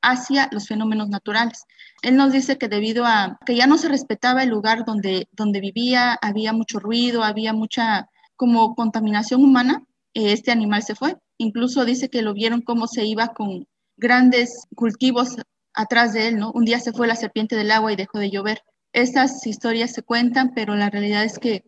hacia 0.02 0.50
los 0.52 0.68
fenómenos 0.68 1.08
naturales. 1.08 1.64
Él 2.02 2.18
nos 2.18 2.34
dice 2.34 2.58
que 2.58 2.68
debido 2.68 3.06
a 3.06 3.40
que 3.46 3.56
ya 3.56 3.66
no 3.66 3.78
se 3.78 3.88
respetaba 3.88 4.44
el 4.44 4.50
lugar 4.50 4.84
donde, 4.84 5.30
donde 5.32 5.62
vivía, 5.62 6.20
había 6.22 6.52
mucho 6.52 6.80
ruido, 6.80 7.24
había 7.24 7.54
mucha 7.54 8.10
como 8.36 8.76
contaminación 8.76 9.42
humana, 9.42 9.86
eh, 10.14 10.34
este 10.34 10.52
animal 10.52 10.84
se 10.84 10.96
fue. 10.96 11.16
Incluso 11.38 11.86
dice 11.86 12.10
que 12.10 12.22
lo 12.22 12.34
vieron 12.34 12.62
cómo 12.62 12.88
se 12.88 13.06
iba 13.06 13.30
con 13.30 13.68
grandes 13.96 14.68
cultivos 14.76 15.38
atrás 15.74 16.12
de 16.12 16.28
él, 16.28 16.40
¿no? 16.40 16.52
Un 16.52 16.66
día 16.66 16.82
se 16.82 16.92
fue 16.92 17.08
la 17.08 17.16
serpiente 17.16 17.56
del 17.56 17.72
agua 17.72 17.94
y 17.94 17.96
dejó 17.96 18.20
de 18.20 18.32
llover. 18.32 18.64
Estas 18.92 19.48
historias 19.48 19.94
se 19.94 20.04
cuentan, 20.04 20.52
pero 20.54 20.76
la 20.76 20.90
realidad 20.90 21.24
es 21.24 21.40
que, 21.40 21.64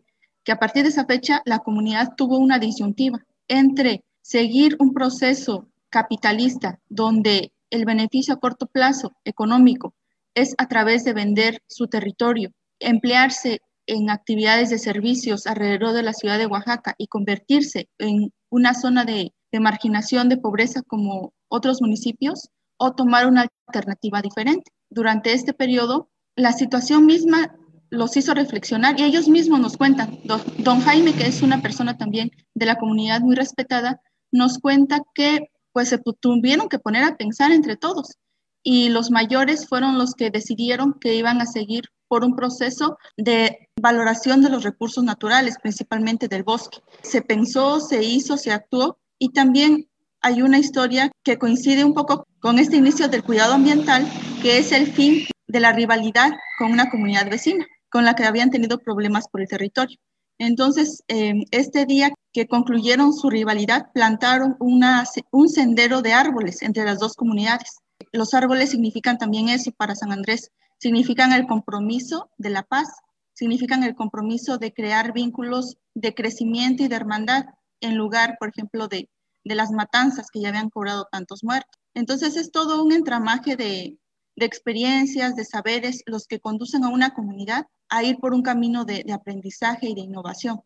que 0.48 0.52
a 0.52 0.58
partir 0.58 0.84
de 0.84 0.88
esa 0.88 1.04
fecha 1.04 1.42
la 1.44 1.58
comunidad 1.58 2.14
tuvo 2.16 2.38
una 2.38 2.58
disyuntiva 2.58 3.22
entre 3.48 4.02
seguir 4.22 4.78
un 4.78 4.94
proceso 4.94 5.68
capitalista 5.90 6.80
donde 6.88 7.52
el 7.68 7.84
beneficio 7.84 8.32
a 8.32 8.40
corto 8.40 8.64
plazo 8.64 9.12
económico 9.26 9.92
es 10.32 10.54
a 10.56 10.66
través 10.66 11.04
de 11.04 11.12
vender 11.12 11.60
su 11.66 11.88
territorio, 11.88 12.50
emplearse 12.80 13.60
en 13.86 14.08
actividades 14.08 14.70
de 14.70 14.78
servicios 14.78 15.46
alrededor 15.46 15.92
de 15.92 16.02
la 16.02 16.14
ciudad 16.14 16.38
de 16.38 16.46
Oaxaca 16.46 16.94
y 16.96 17.08
convertirse 17.08 17.90
en 17.98 18.32
una 18.48 18.72
zona 18.72 19.04
de, 19.04 19.34
marginación, 19.52 20.30
de 20.30 20.38
pobreza 20.38 20.80
como 20.80 21.34
otros 21.48 21.82
municipios, 21.82 22.48
o 22.78 22.94
tomar 22.94 23.26
una 23.26 23.48
alternativa 23.66 24.22
diferente. 24.22 24.72
Durante 24.88 25.34
este 25.34 25.52
periodo, 25.52 26.08
la 26.36 26.52
situación 26.52 27.04
misma 27.04 27.54
los 27.90 28.16
hizo 28.16 28.34
reflexionar 28.34 28.98
y 28.98 29.04
ellos 29.04 29.28
mismos 29.28 29.60
nos 29.60 29.76
cuentan. 29.76 30.18
don 30.58 30.80
Jaime, 30.80 31.14
que 31.14 31.26
es 31.26 31.42
una 31.42 31.62
persona 31.62 31.96
también 31.96 32.30
de 32.54 32.66
la 32.66 32.76
comunidad 32.76 33.20
muy 33.20 33.34
respetada, 33.34 34.00
nos 34.30 34.58
cuenta 34.58 35.00
que 35.14 35.50
pues 35.72 35.88
se 35.88 35.98
tuvieron 35.98 36.68
que 36.68 36.78
poner 36.78 37.04
a 37.04 37.16
pensar 37.16 37.52
entre 37.52 37.76
todos. 37.76 38.16
Y 38.62 38.88
los 38.88 39.10
mayores 39.10 39.68
fueron 39.68 39.98
los 39.98 40.14
que 40.14 40.30
decidieron 40.30 40.94
que 41.00 41.14
iban 41.14 41.40
a 41.40 41.46
seguir 41.46 41.84
por 42.08 42.24
un 42.24 42.34
proceso 42.34 42.98
de 43.16 43.68
valoración 43.80 44.42
de 44.42 44.50
los 44.50 44.64
recursos 44.64 45.04
naturales, 45.04 45.56
principalmente 45.62 46.26
del 46.26 46.42
bosque. 46.42 46.78
Se 47.02 47.22
pensó, 47.22 47.80
se 47.80 48.02
hizo, 48.02 48.36
se 48.36 48.50
actuó 48.50 48.98
y 49.18 49.30
también 49.30 49.88
hay 50.20 50.42
una 50.42 50.58
historia 50.58 51.12
que 51.22 51.38
coincide 51.38 51.84
un 51.84 51.94
poco 51.94 52.26
con 52.40 52.58
este 52.58 52.76
inicio 52.76 53.08
del 53.08 53.22
cuidado 53.22 53.54
ambiental, 53.54 54.06
que 54.42 54.58
es 54.58 54.72
el 54.72 54.92
fin 54.92 55.26
de 55.46 55.60
la 55.60 55.72
rivalidad 55.72 56.32
con 56.58 56.72
una 56.72 56.90
comunidad 56.90 57.30
vecina, 57.30 57.66
con 57.90 58.04
la 58.04 58.14
que 58.14 58.24
habían 58.24 58.50
tenido 58.50 58.78
problemas 58.78 59.28
por 59.28 59.40
el 59.40 59.48
territorio. 59.48 59.98
Entonces, 60.38 61.02
eh, 61.08 61.34
este 61.50 61.84
día 61.84 62.12
que 62.32 62.46
concluyeron 62.46 63.12
su 63.12 63.28
rivalidad, 63.28 63.90
plantaron 63.92 64.56
un 64.60 65.48
sendero 65.48 66.00
de 66.00 66.12
árboles 66.12 66.62
entre 66.62 66.84
las 66.84 67.00
dos 67.00 67.14
comunidades. 67.14 67.78
Los 68.12 68.34
árboles 68.34 68.70
significan 68.70 69.18
también 69.18 69.48
eso 69.48 69.72
para 69.72 69.96
San 69.96 70.12
Andrés, 70.12 70.52
significan 70.78 71.32
el 71.32 71.46
compromiso 71.46 72.30
de 72.38 72.50
la 72.50 72.62
paz, 72.62 72.88
significan 73.34 73.82
el 73.82 73.96
compromiso 73.96 74.58
de 74.58 74.72
crear 74.72 75.12
vínculos 75.12 75.76
de 75.94 76.14
crecimiento 76.14 76.84
y 76.84 76.88
de 76.88 76.96
hermandad 76.96 77.46
en 77.80 77.96
lugar, 77.96 78.36
por 78.38 78.50
ejemplo, 78.50 78.88
de, 78.88 79.08
las 79.44 79.70
matanzas 79.70 80.30
que 80.30 80.40
ya 80.40 80.50
habían 80.50 80.68
cobrado 80.68 81.08
tantos 81.10 81.42
muertos. 81.42 81.70
Entonces 81.94 82.36
es 82.36 82.52
todo 82.52 82.84
un 82.84 82.92
entramaje 82.92 83.56
de, 83.56 83.96
de 84.36 84.46
experiencias, 84.46 85.36
de 85.36 85.44
saberes, 85.46 86.02
los 86.04 86.26
que 86.26 86.38
conducen 86.38 86.84
a 86.84 86.90
una 86.90 87.14
comunidad 87.14 87.66
a 87.88 88.02
ir 88.02 88.18
por 88.18 88.34
un 88.34 88.42
camino 88.42 88.84
de, 88.84 89.04
aprendizaje 89.12 89.88
y 89.88 89.94
de 89.94 90.02
innovación. 90.02 90.60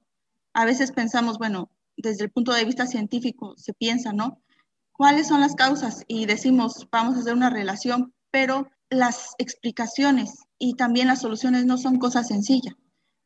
A 0.54 0.64
veces 0.64 0.92
pensamos, 0.92 1.38
bueno, 1.38 1.70
desde 1.96 2.24
el 2.24 2.30
punto 2.30 2.52
de 2.52 2.64
vista 2.64 2.86
científico 2.86 3.54
se 3.56 3.72
piensa, 3.72 4.12
¿no? 4.12 4.42
¿Cuáles 4.92 5.28
son 5.28 5.40
las 5.40 5.54
causas? 5.54 6.04
Y 6.08 6.26
decimos, 6.26 6.86
vamos 6.90 7.16
a 7.16 7.20
hacer 7.20 7.34
una 7.34 7.50
relación, 7.50 8.14
pero 8.30 8.70
las 8.90 9.34
explicaciones 9.38 10.34
y 10.58 10.74
también 10.74 11.08
las 11.08 11.20
soluciones 11.20 11.64
no 11.64 11.78
son 11.78 11.98
cosas 11.98 12.28
sencillas, 12.28 12.74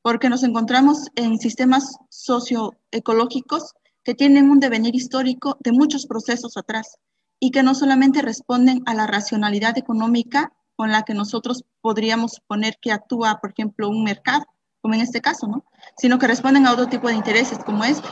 porque 0.02 0.28
nos 0.28 0.44
encontramos 0.44 1.08
en 1.16 1.38
sistemas 1.38 1.96
socioecológicos 2.08 3.74
que 4.04 4.14
tienen 4.14 4.50
un 4.50 4.60
devenir 4.60 4.94
histórico 4.94 5.58
de 5.60 5.72
muchos 5.72 6.06
procesos 6.06 6.56
atrás 6.56 6.98
y 7.40 7.50
que 7.50 7.62
no 7.62 7.74
solamente 7.74 8.22
responden 8.22 8.82
a 8.86 8.94
la 8.94 9.06
racionalidad 9.06 9.76
económica 9.76 10.52
con 10.76 10.92
la 10.92 11.02
que 11.02 11.14
nosotros 11.14 11.64
podríamos 11.80 12.32
suponer 12.32 12.78
que 12.80 12.92
actúa, 12.92 13.38
por 13.40 13.50
ejemplo, 13.50 13.88
un 13.88 14.04
mercado, 14.04 14.44
como 14.80 14.94
en 14.94 15.00
este 15.00 15.20
caso, 15.20 15.48
¿no? 15.48 15.64
Sino 15.96 16.18
que 16.18 16.28
responden 16.28 16.66
a 16.66 16.72
otro 16.72 16.86
tipo 16.86 17.08
de 17.08 17.14
intereses 17.14 17.58
como 17.64 17.84
este. 17.84 18.06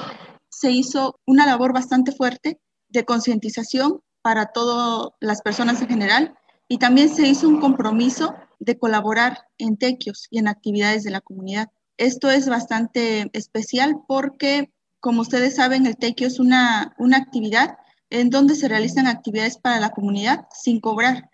Se 0.48 0.70
hizo 0.70 1.20
una 1.26 1.46
labor 1.46 1.72
bastante 1.72 2.12
fuerte 2.12 2.60
de 2.88 3.04
concientización 3.04 4.00
para 4.22 4.46
todas 4.46 5.10
las 5.20 5.42
personas 5.42 5.82
en 5.82 5.88
general 5.88 6.34
y 6.66 6.78
también 6.78 7.14
se 7.14 7.28
hizo 7.28 7.48
un 7.48 7.60
compromiso 7.60 8.34
de 8.58 8.78
colaborar 8.78 9.46
en 9.58 9.76
tequios 9.76 10.26
y 10.30 10.38
en 10.38 10.48
actividades 10.48 11.04
de 11.04 11.10
la 11.10 11.20
comunidad. 11.20 11.70
Esto 11.98 12.30
es 12.30 12.48
bastante 12.48 13.30
especial 13.34 14.02
porque, 14.08 14.72
como 15.00 15.20
ustedes 15.20 15.56
saben, 15.56 15.86
el 15.86 15.96
tequio 15.96 16.26
es 16.26 16.40
una, 16.40 16.94
una 16.98 17.18
actividad 17.18 17.76
en 18.10 18.30
donde 18.30 18.54
se 18.54 18.68
realizan 18.68 19.06
actividades 19.06 19.58
para 19.58 19.80
la 19.80 19.90
comunidad 19.90 20.46
sin 20.52 20.80
cobrar. 20.80 21.30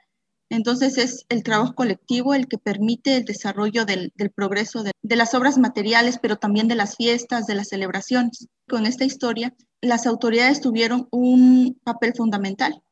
Entonces 0.50 0.99
es 0.99 1.25
el 1.28 1.45
trabajo 1.45 1.75
colectivo 1.75 2.35
el 2.35 2.49
que 2.49 2.59
permite 2.59 3.16
el 3.16 3.25
desarrollo 3.25 3.85
del, 3.85 4.12
progreso 4.35 4.83
de, 4.83 4.92
de, 5.00 5.16
las 5.16 5.33
obras 5.35 5.59
materiales, 5.59 6.19
pero 6.21 6.37
también 6.37 6.66
de 6.69 6.75
las 6.75 6.97
fiestas, 6.97 7.47
de 7.47 7.54
las 7.54 7.69
celebraciones. 7.69 8.49
Con 8.69 8.85
esta 8.85 9.04
historia, 9.04 9.54
las 9.80 10.07
autoridades 10.07 10.61
tuvieron 10.61 11.09
un 11.12 11.80
papel 11.85 12.14
fundamental. 12.14 12.83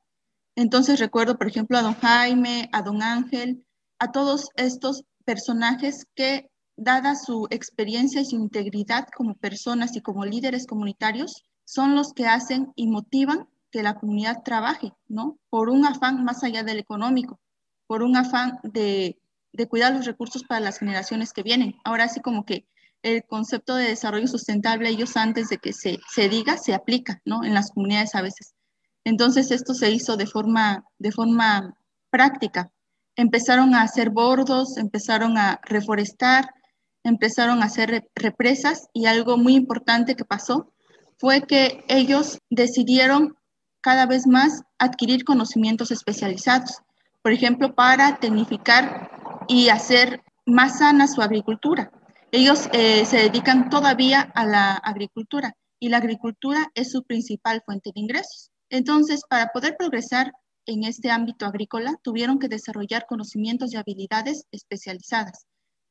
Entonces 0.54 1.00
recuerdo, 1.00 1.36
por 1.36 1.48
ejemplo, 1.48 1.76
a 1.76 1.82
don 1.82 1.94
Jaime, 1.94 2.70
a 2.72 2.82
don 2.82 3.02
Ángel, 3.02 3.64
a 3.98 4.12
todos 4.12 4.50
estos 4.56 5.04
personajes 5.24 6.06
que, 6.14 6.48
dada 6.78 7.16
su 7.16 7.48
experiencia 7.50 8.20
y 8.20 8.24
su 8.24 8.36
integridad 8.36 9.08
como 9.14 9.34
personas 9.34 9.96
y 9.96 10.00
como 10.00 10.24
líderes 10.24 10.66
comunitarios, 10.66 11.44
son 11.64 11.96
los 11.96 12.12
que 12.12 12.26
hacen 12.26 12.72
y 12.76 12.86
motivan 12.86 13.48
que 13.70 13.82
la 13.82 13.96
comunidad 13.96 14.42
trabaje, 14.44 14.92
¿no? 15.08 15.38
Por 15.50 15.68
un 15.68 15.84
afán 15.84 16.24
más 16.24 16.44
allá 16.44 16.62
del 16.62 16.78
económico, 16.78 17.40
por 17.88 18.04
un 18.04 18.16
afán 18.16 18.60
de, 18.62 19.18
de 19.52 19.66
cuidar 19.66 19.92
los 19.94 20.06
recursos 20.06 20.44
para 20.44 20.60
las 20.60 20.78
generaciones 20.78 21.32
que 21.32 21.42
vienen. 21.42 21.74
Ahora 21.84 22.08
sí 22.08 22.20
como 22.20 22.44
que 22.44 22.68
el 23.02 23.24
concepto 23.24 23.74
de 23.74 23.88
desarrollo 23.88 24.28
sustentable, 24.28 24.88
ellos 24.88 25.16
antes 25.16 25.48
de 25.48 25.58
que 25.58 25.72
se, 25.72 25.98
se 26.14 26.28
diga, 26.28 26.56
se 26.58 26.74
aplica, 26.74 27.20
¿no? 27.24 27.42
En 27.42 27.54
las 27.54 27.72
comunidades 27.72 28.14
a 28.14 28.22
veces. 28.22 28.54
Entonces 29.04 29.50
esto 29.50 29.74
se 29.74 29.90
hizo 29.90 30.16
de 30.16 30.26
forma, 30.26 30.84
de 30.98 31.10
forma 31.10 31.76
práctica. 32.10 32.70
Empezaron 33.16 33.74
a 33.74 33.82
hacer 33.82 34.10
bordos, 34.10 34.76
empezaron 34.76 35.38
a 35.38 35.60
reforestar, 35.64 36.50
empezaron 37.04 37.62
a 37.62 37.66
hacer 37.66 38.10
represas 38.14 38.88
y 38.92 39.06
algo 39.06 39.36
muy 39.38 39.54
importante 39.54 40.14
que 40.14 40.24
pasó 40.24 40.72
fue 41.18 41.42
que 41.42 41.84
ellos 41.88 42.38
decidieron 42.50 43.36
cada 43.80 44.06
vez 44.06 44.26
más 44.26 44.62
adquirir 44.78 45.24
conocimientos 45.24 45.90
especializados, 45.90 46.82
por 47.28 47.34
ejemplo, 47.34 47.74
para 47.74 48.16
tecnificar 48.16 49.10
y 49.48 49.68
hacer 49.68 50.22
más 50.46 50.78
sana 50.78 51.06
su 51.06 51.20
agricultura. 51.20 51.92
Ellos 52.32 52.70
eh, 52.72 53.04
se 53.04 53.18
dedican 53.18 53.68
todavía 53.68 54.22
a 54.34 54.46
la 54.46 54.72
agricultura 54.72 55.54
y 55.78 55.90
la 55.90 55.98
agricultura 55.98 56.72
es 56.74 56.90
su 56.90 57.02
principal 57.02 57.60
fuente 57.66 57.90
de 57.94 58.00
ingresos. 58.00 58.50
Entonces, 58.70 59.20
para 59.28 59.48
poder 59.48 59.76
progresar 59.78 60.32
en 60.64 60.84
este 60.84 61.10
ámbito 61.10 61.44
agrícola, 61.44 61.98
tuvieron 62.02 62.38
que 62.38 62.48
desarrollar 62.48 63.04
conocimientos 63.06 63.74
y 63.74 63.76
habilidades 63.76 64.46
especializadas. 64.50 65.44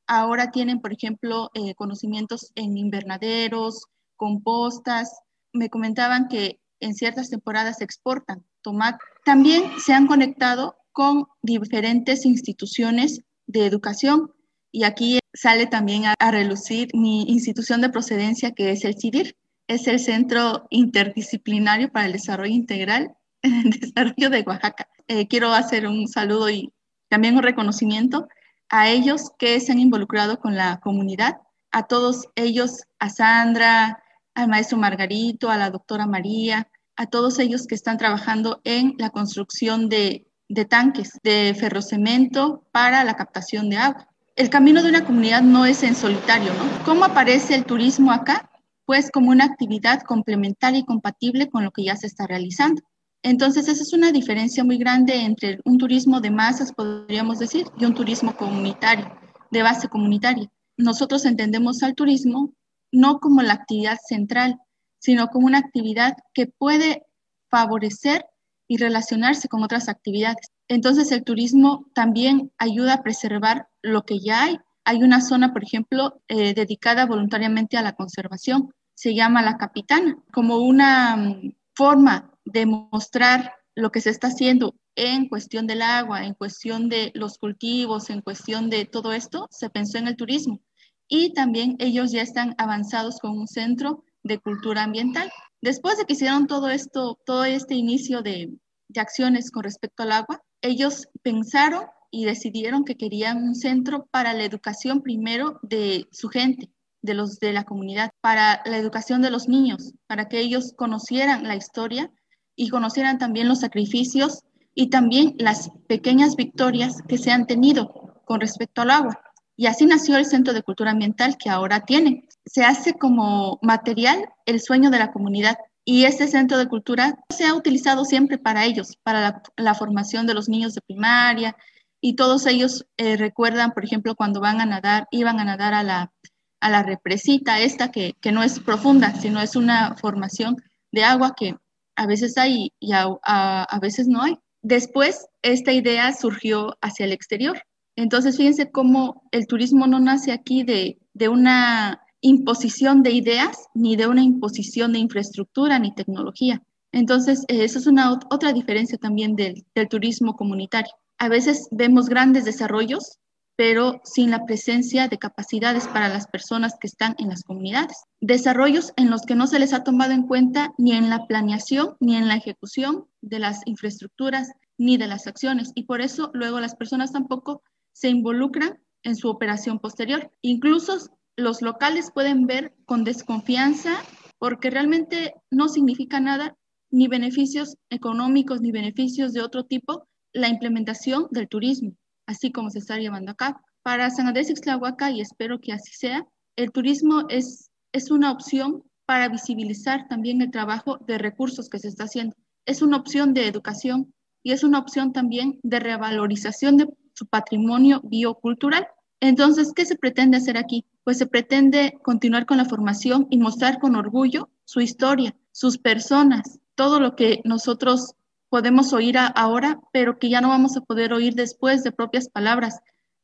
Ahora 0.08 0.50
tienen, 0.50 0.82
por 0.82 0.92
ejemplo, 0.92 1.52
eh, 1.54 1.76
conocimientos 1.76 2.52
en 2.56 2.78
invernaderos, 2.78 3.86
compostas. 4.16 5.20
Me 5.54 5.70
comentaban 5.70 6.30
que 6.30 6.60
en 6.80 6.96
ciertas 6.96 7.30
temporadas 7.30 7.82
exportan 7.82 8.44
tomate. 8.64 8.98
También 9.24 9.80
se 9.80 9.94
han 9.94 10.08
conectado 10.08 10.78
con 10.98 11.28
diferentes 11.44 12.26
instituciones 12.26 13.22
de 13.46 13.68
educación 13.68 14.34
y 14.72 14.84
aquí 14.84 15.20
sale 15.32 15.68
también 15.68 16.06
a, 16.06 16.16
a, 16.18 16.32
relucir 16.32 16.90
mi 16.96 17.22
institución 17.30 17.82
de 17.82 17.90
procedencia 17.90 18.56
que 18.56 18.72
es 18.72 18.84
el 18.84 18.96
CIDIR. 19.00 19.38
Es 19.68 19.86
el 19.88 20.00
Centro 20.00 20.66
Interdisciplinario 20.72 21.92
para 21.92 22.08
el 22.08 22.14
Desarrollo 22.14 22.52
Integral 22.52 23.16
Desarrollo 23.44 24.32
de 24.32 24.42
Oaxaca. 24.42 24.90
Eh, 25.08 25.28
quiero 25.28 25.54
hacer 25.54 25.86
un 25.86 26.08
saludo 26.08 26.50
y 26.50 26.74
también 27.10 27.36
un 27.36 27.44
reconocimiento 27.44 28.28
a 28.68 28.90
ellos 28.90 29.30
que 29.38 29.60
se 29.60 29.74
han 29.74 29.80
involucrado 29.80 30.40
con 30.40 30.56
la 30.56 30.80
comunidad, 30.80 31.42
a 31.70 31.84
todos 31.84 32.26
ellos, 32.34 32.86
a 32.98 33.10
Sandra, 33.10 34.02
al 34.34 34.48
maestro 34.48 34.80
Margarito, 34.80 35.52
a 35.52 35.58
la 35.58 35.70
doctora 35.70 36.08
María, 36.08 36.72
a 36.96 37.06
todos 37.06 37.38
ellos 37.38 37.68
que 37.68 37.76
están 37.76 38.00
trabajando 38.00 38.62
en 38.64 38.96
la 38.98 39.12
construcción 39.12 39.90
de, 39.90 40.27
de 40.50 40.66
tanques 40.66 41.20
de 41.24 41.56
ferrocemento 41.60 42.64
para 42.72 43.04
la 43.04 43.16
captación 43.16 43.70
de 43.70 43.78
agua. 43.78 44.08
El 44.36 44.50
camino 44.50 44.84
de 44.84 44.90
una 44.90 45.06
comunidad 45.06 45.42
no 45.42 45.66
es 45.66 45.84
en 45.84 45.96
solitario, 45.96 46.54
¿no? 46.54 46.86
¿Cómo 46.86 47.06
aparece 47.06 47.56
el 47.56 47.66
turismo 47.66 48.12
acá? 48.12 48.50
Pues 48.86 49.12
como 49.12 49.32
una 49.32 49.46
actividad 49.46 50.02
complementaria 50.04 50.80
y 50.80 50.86
compatible 50.86 51.50
con 51.50 51.64
lo 51.64 51.72
que 51.72 51.84
ya 51.84 51.96
se 51.96 52.08
está 52.08 52.28
realizando. 52.28 52.82
Entonces, 53.24 53.68
esa 53.68 53.82
es 53.82 53.94
una 53.94 54.12
diferencia 54.12 54.64
muy 54.64 54.78
grande 54.78 55.16
entre 55.16 55.60
un 55.66 55.78
turismo 55.78 56.22
de 56.22 56.32
masas, 56.32 56.72
podríamos 56.72 57.40
decir, 57.40 57.66
y 57.78 57.86
un 57.86 57.94
turismo 57.94 58.36
comunitario, 58.36 59.12
de 59.52 59.64
base 59.64 59.90
comunitaria. 59.90 60.50
Nosotros 60.78 61.26
entendemos 61.26 61.82
al 61.84 61.96
turismo 61.96 62.54
no 62.92 63.20
como 63.20 63.42
la 63.42 63.54
actividad 63.54 63.98
central, 64.08 64.60
sino 65.00 65.28
como 65.28 65.48
una 65.48 65.58
actividad 65.58 66.14
que 66.34 66.48
puede 66.48 67.04
favorecer 67.50 68.26
y 68.68 68.78
relacionarse 68.78 69.48
con 69.48 69.64
otras 69.64 69.90
actividades. 69.90 70.52
Entonces, 70.68 71.12
el 71.12 71.24
turismo 71.24 71.86
también 71.94 72.52
ayuda 72.58 72.96
a 72.96 73.04
preservar 73.04 73.68
lo 73.82 74.04
que 74.04 74.20
ya 74.20 74.44
hay. 74.44 74.60
Hay 74.84 75.04
una 75.04 75.22
zona, 75.22 75.54
por 75.54 75.64
ejemplo, 75.64 76.22
eh, 76.28 76.54
dedicada 76.54 77.06
voluntariamente 77.06 77.78
a 77.78 77.82
la 77.82 77.94
conservación. 77.94 78.74
Se 78.94 79.14
llama 79.16 79.42
La 79.42 79.58
Capitana, 79.58 80.18
como 80.34 80.58
una 80.58 81.16
mm, 81.16 81.54
forma 81.74 82.32
de 82.46 82.66
mostrar 82.66 83.54
lo 83.76 83.92
que 83.92 84.02
se 84.02 84.10
está 84.10 84.28
haciendo 84.28 84.76
en 84.96 85.30
cuestión 85.30 85.68
del 85.68 85.84
agua, 85.84 86.26
en 86.26 86.34
cuestión 86.34 86.90
de 86.90 87.12
los 87.14 87.38
cultivos, 87.38 88.10
en 88.10 88.22
cuestión 88.22 88.70
de 88.70 88.86
todo 88.86 89.14
esto, 89.14 89.48
se 89.52 89.70
pensó 89.70 90.00
en 90.00 90.08
el 90.08 90.16
turismo. 90.16 90.60
Y 91.08 91.34
también 91.34 91.76
ellos 91.80 92.12
ya 92.12 92.22
están 92.22 92.56
avanzados 92.58 93.20
con 93.20 93.38
un 93.38 93.48
centro 93.48 94.04
de 94.24 94.40
cultura 94.40 94.84
ambiental. 94.84 95.32
Después 95.62 95.98
de 95.98 96.06
que 96.06 96.14
hicieron 96.14 96.48
todo 96.48 96.70
esto, 96.70 97.20
todo 97.26 97.46
este 97.46 97.76
inicio 97.76 98.22
de, 98.22 98.54
de 98.88 99.02
acciones 99.02 99.52
con 99.52 99.64
respecto 99.64 100.04
al 100.04 100.12
agua, 100.12 100.42
ellos 100.62 101.08
pensaron 101.24 101.86
y 102.12 102.26
decidieron 102.26 102.86
que 102.86 102.96
querían 102.96 103.44
un 103.44 103.56
centro 103.56 104.08
para 104.12 104.34
la 104.34 104.44
educación 104.44 105.02
primero 105.02 105.60
de 105.62 106.08
su 106.12 106.30
gente, 106.30 106.70
de 107.02 107.14
los 107.14 107.40
de 107.40 107.54
la 107.54 107.64
comunidad, 107.64 108.12
para 108.22 108.62
la 108.66 108.78
educación 108.78 109.22
de 109.22 109.32
los 109.32 109.48
niños, 109.48 109.94
para 110.08 110.28
que 110.30 110.40
ellos 110.40 110.74
conocieran 110.76 111.44
la 111.44 111.56
historia 111.56 112.12
y 112.56 112.70
conocieran 112.70 113.18
también 113.18 113.48
los 113.48 113.60
sacrificios 113.60 114.44
y 114.74 114.90
también 114.90 115.36
las 115.38 115.70
pequeñas 115.88 116.36
victorias 116.36 117.02
que 117.08 117.18
se 117.18 117.32
han 117.32 117.48
tenido 117.48 118.22
con 118.26 118.40
respecto 118.40 118.82
al 118.82 118.92
agua. 118.92 119.27
Y 119.58 119.66
así 119.66 119.86
nació 119.86 120.18
el 120.18 120.26
Centro 120.26 120.54
de 120.54 120.62
Cultura 120.62 120.92
Ambiental 120.92 121.36
que 121.38 121.50
ahora 121.50 121.82
tiene. 121.82 122.28
Se 122.46 122.64
hace 122.64 122.94
como 122.94 123.60
material 123.62 124.30
el 124.46 124.62
sueño 124.62 124.92
de 124.92 125.00
la 125.00 125.12
comunidad. 125.12 125.58
Y 125.84 126.06
este 126.06 126.28
centro 126.28 126.58
de 126.58 126.68
cultura 126.68 127.18
se 127.30 127.46
ha 127.46 127.56
utilizado 127.56 128.06
siempre 128.06 128.38
para 128.38 128.66
ellos, 128.66 128.98
para 129.04 129.42
la, 129.56 129.74
formación 129.74 130.28
de 130.28 130.34
los 130.34 130.48
niños 130.48 130.76
de 130.76 130.82
primaria. 130.82 131.56
Y 132.00 132.16
todos 132.16 132.46
ellos 132.46 132.86
eh, 132.98 133.18
recuerdan, 133.18 133.72
por 133.72 133.84
ejemplo, 133.84 134.16
cuando 134.16 134.40
van 134.40 134.62
a 134.62 134.66
nadar, 134.66 135.08
iban 135.12 135.40
a 135.40 135.46
nadar 135.46 135.74
a 135.74 135.84
la, 135.84 136.12
a 136.60 136.70
la 136.70 136.84
represita 136.84 137.60
esta, 137.60 137.92
que, 137.92 138.14
que 138.22 138.32
no 138.32 138.44
es 138.44 138.60
profunda, 138.60 139.16
sino 139.16 139.42
es 139.42 139.56
una 139.56 139.96
formación 139.96 140.58
de 140.92 141.04
agua 141.04 141.34
que 141.36 141.56
a 141.96 142.06
veces 142.06 142.38
hay 142.38 142.74
y 142.80 142.94
a, 142.94 143.08
a, 143.24 143.80
veces 143.80 144.08
no 144.08 144.22
hay. 144.22 144.38
Después, 144.62 145.28
esta 145.42 145.72
idea 145.72 146.14
surgió 146.14 146.78
hacia 146.82 147.06
el 147.06 147.12
exterior. 147.12 147.62
Entonces, 147.98 148.38
fíjense 148.38 148.72
cómo 148.72 149.28
el 149.32 149.46
turismo 149.48 149.86
no 149.88 150.00
nace 150.00 150.32
aquí 150.32 150.64
de, 150.64 150.98
de 151.14 151.28
una 151.28 152.02
imposición 152.22 153.04
de 153.04 153.12
ideas, 153.12 153.68
ni 153.74 153.98
de 153.98 154.08
una 154.08 154.24
imposición 154.24 154.94
de 154.94 155.00
infraestructura, 155.00 155.80
ni 155.80 155.94
tecnología. 155.94 156.64
Entonces, 156.94 157.44
eh, 157.50 157.66
eso 157.66 157.80
es 157.80 157.88
una 157.88 158.14
otra 158.14 158.54
diferencia 158.54 158.98
también 158.98 159.36
del, 159.36 159.66
del 159.76 159.90
turismo 159.90 160.36
comunitario. 160.36 160.94
A 161.18 161.28
veces 161.28 161.68
vemos 161.72 162.08
grandes 162.08 162.46
desarrollos 162.46 163.20
pero 163.58 164.02
sin 164.04 164.30
la 164.30 164.46
presencia 164.46 165.08
de 165.08 165.18
capacidades 165.18 165.88
para 165.88 166.10
las 166.10 166.28
personas 166.28 166.76
que 166.80 166.86
están 166.86 167.16
en 167.18 167.30
las 167.30 167.44
comunidades. 167.44 168.04
Desarrollos 168.22 168.94
en 168.98 169.10
los 169.10 169.24
que 169.24 169.34
no 169.34 169.48
se 169.48 169.58
les 169.58 169.74
ha 169.74 169.84
tomado 169.84 170.14
en 170.14 170.28
cuenta 170.28 170.74
ni 170.78 170.94
en 170.94 171.10
la 171.10 171.26
planeación 171.26 171.98
ni 172.00 172.16
en 172.16 172.28
la 172.28 172.36
ejecución 172.36 173.08
de 173.22 173.40
las 173.40 173.66
infraestructuras 173.66 174.52
ni 174.78 174.98
de 174.98 175.08
las 175.08 175.26
acciones 175.26 175.72
y 175.74 175.84
por 175.84 176.02
eso 176.02 176.30
luego 176.34 176.60
las 176.60 176.76
personas 176.76 177.12
tampoco 177.12 177.64
se 177.98 178.10
involucran 178.10 178.80
en 179.04 179.16
su 179.16 179.30
operación 179.30 179.80
posterior. 179.80 180.32
Incluso 180.42 180.98
los 181.36 181.62
locales 181.62 182.12
pueden 182.14 182.46
ver 182.46 182.74
con 182.86 183.04
desconfianza 183.04 184.04
porque 184.38 184.70
realmente 184.70 185.34
no 185.50 185.68
significa 185.68 186.20
nada 186.20 186.58
ni 186.92 187.08
beneficios 187.08 187.78
económicos 187.90 188.62
ni 188.62 188.72
beneficios 188.72 189.34
de 189.34 189.42
otro 189.42 189.64
tipo 189.64 190.08
la 190.34 190.48
implementación 190.48 191.28
del 191.32 191.48
turismo 191.48 191.96
así 192.28 192.52
como 192.52 192.70
se 192.70 192.80
está 192.80 192.98
llevando 192.98 193.32
a 193.32 193.36
cabo. 193.36 193.60
Para 193.82 194.12
San 194.12 194.28
Andrés 194.28 194.50
Ixtlahuaca, 194.50 195.10
y 195.10 195.22
espero 195.22 195.60
que 195.60 195.72
así 195.72 195.94
sea, 195.94 196.28
el 196.56 196.72
turismo 196.72 197.24
es, 197.30 197.72
es 197.94 198.12
una 198.12 198.32
opción 198.32 198.84
para 199.06 199.30
visibilizar 199.30 200.08
también 200.10 200.42
el 200.42 200.52
trabajo 200.52 200.98
de 201.08 201.18
recursos 201.18 201.70
que 201.70 201.80
se 201.80 201.88
está 201.88 202.04
haciendo. 202.04 202.36
Es 202.66 202.82
una 202.82 202.98
opción 202.98 203.34
de 203.34 203.48
educación 203.48 204.14
y 204.44 204.52
es 204.52 204.64
una 204.64 204.80
opción 204.80 205.14
también 205.14 205.60
de 205.64 205.80
revalorización 205.80 206.78
de 206.78 206.88
su 207.18 207.26
patrimonio 207.26 208.02
biocultural. 208.04 208.88
Entonces, 209.20 209.74
¿qué 209.76 209.86
se 209.86 209.96
pretende 209.96 210.38
hacer 210.38 210.56
aquí? 210.56 210.86
Pues 211.04 211.18
se 211.18 211.26
pretende 211.26 211.98
continuar 212.04 212.46
con 212.46 212.58
la 212.58 212.66
formación 212.66 213.26
y 213.32 213.40
mostrar 213.40 213.80
con 213.80 213.96
orgullo 213.96 214.50
su 214.66 214.82
historia, 214.82 215.36
sus 215.52 215.80
personas, 215.80 216.60
todo 216.76 217.00
lo 217.00 217.16
que 217.16 217.42
nosotros 217.44 218.14
podemos 218.50 218.94
oír 218.94 219.18
ahora, 219.18 219.80
pero 219.92 220.20
que 220.20 220.30
ya 220.30 220.42
no 220.42 220.50
vamos 220.50 220.78
a 220.78 220.82
poder 220.82 221.12
oír 221.12 221.34
después 221.34 221.84
de 221.84 221.92
propias 221.92 222.30
palabras 222.30 222.82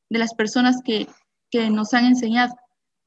de 0.10 0.17
las 0.17 0.34
personas 0.34 0.82
que, 0.84 1.08
que 1.51 1.69
nos 1.69 1.93
han 1.93 2.06
enseñado, 2.06 2.56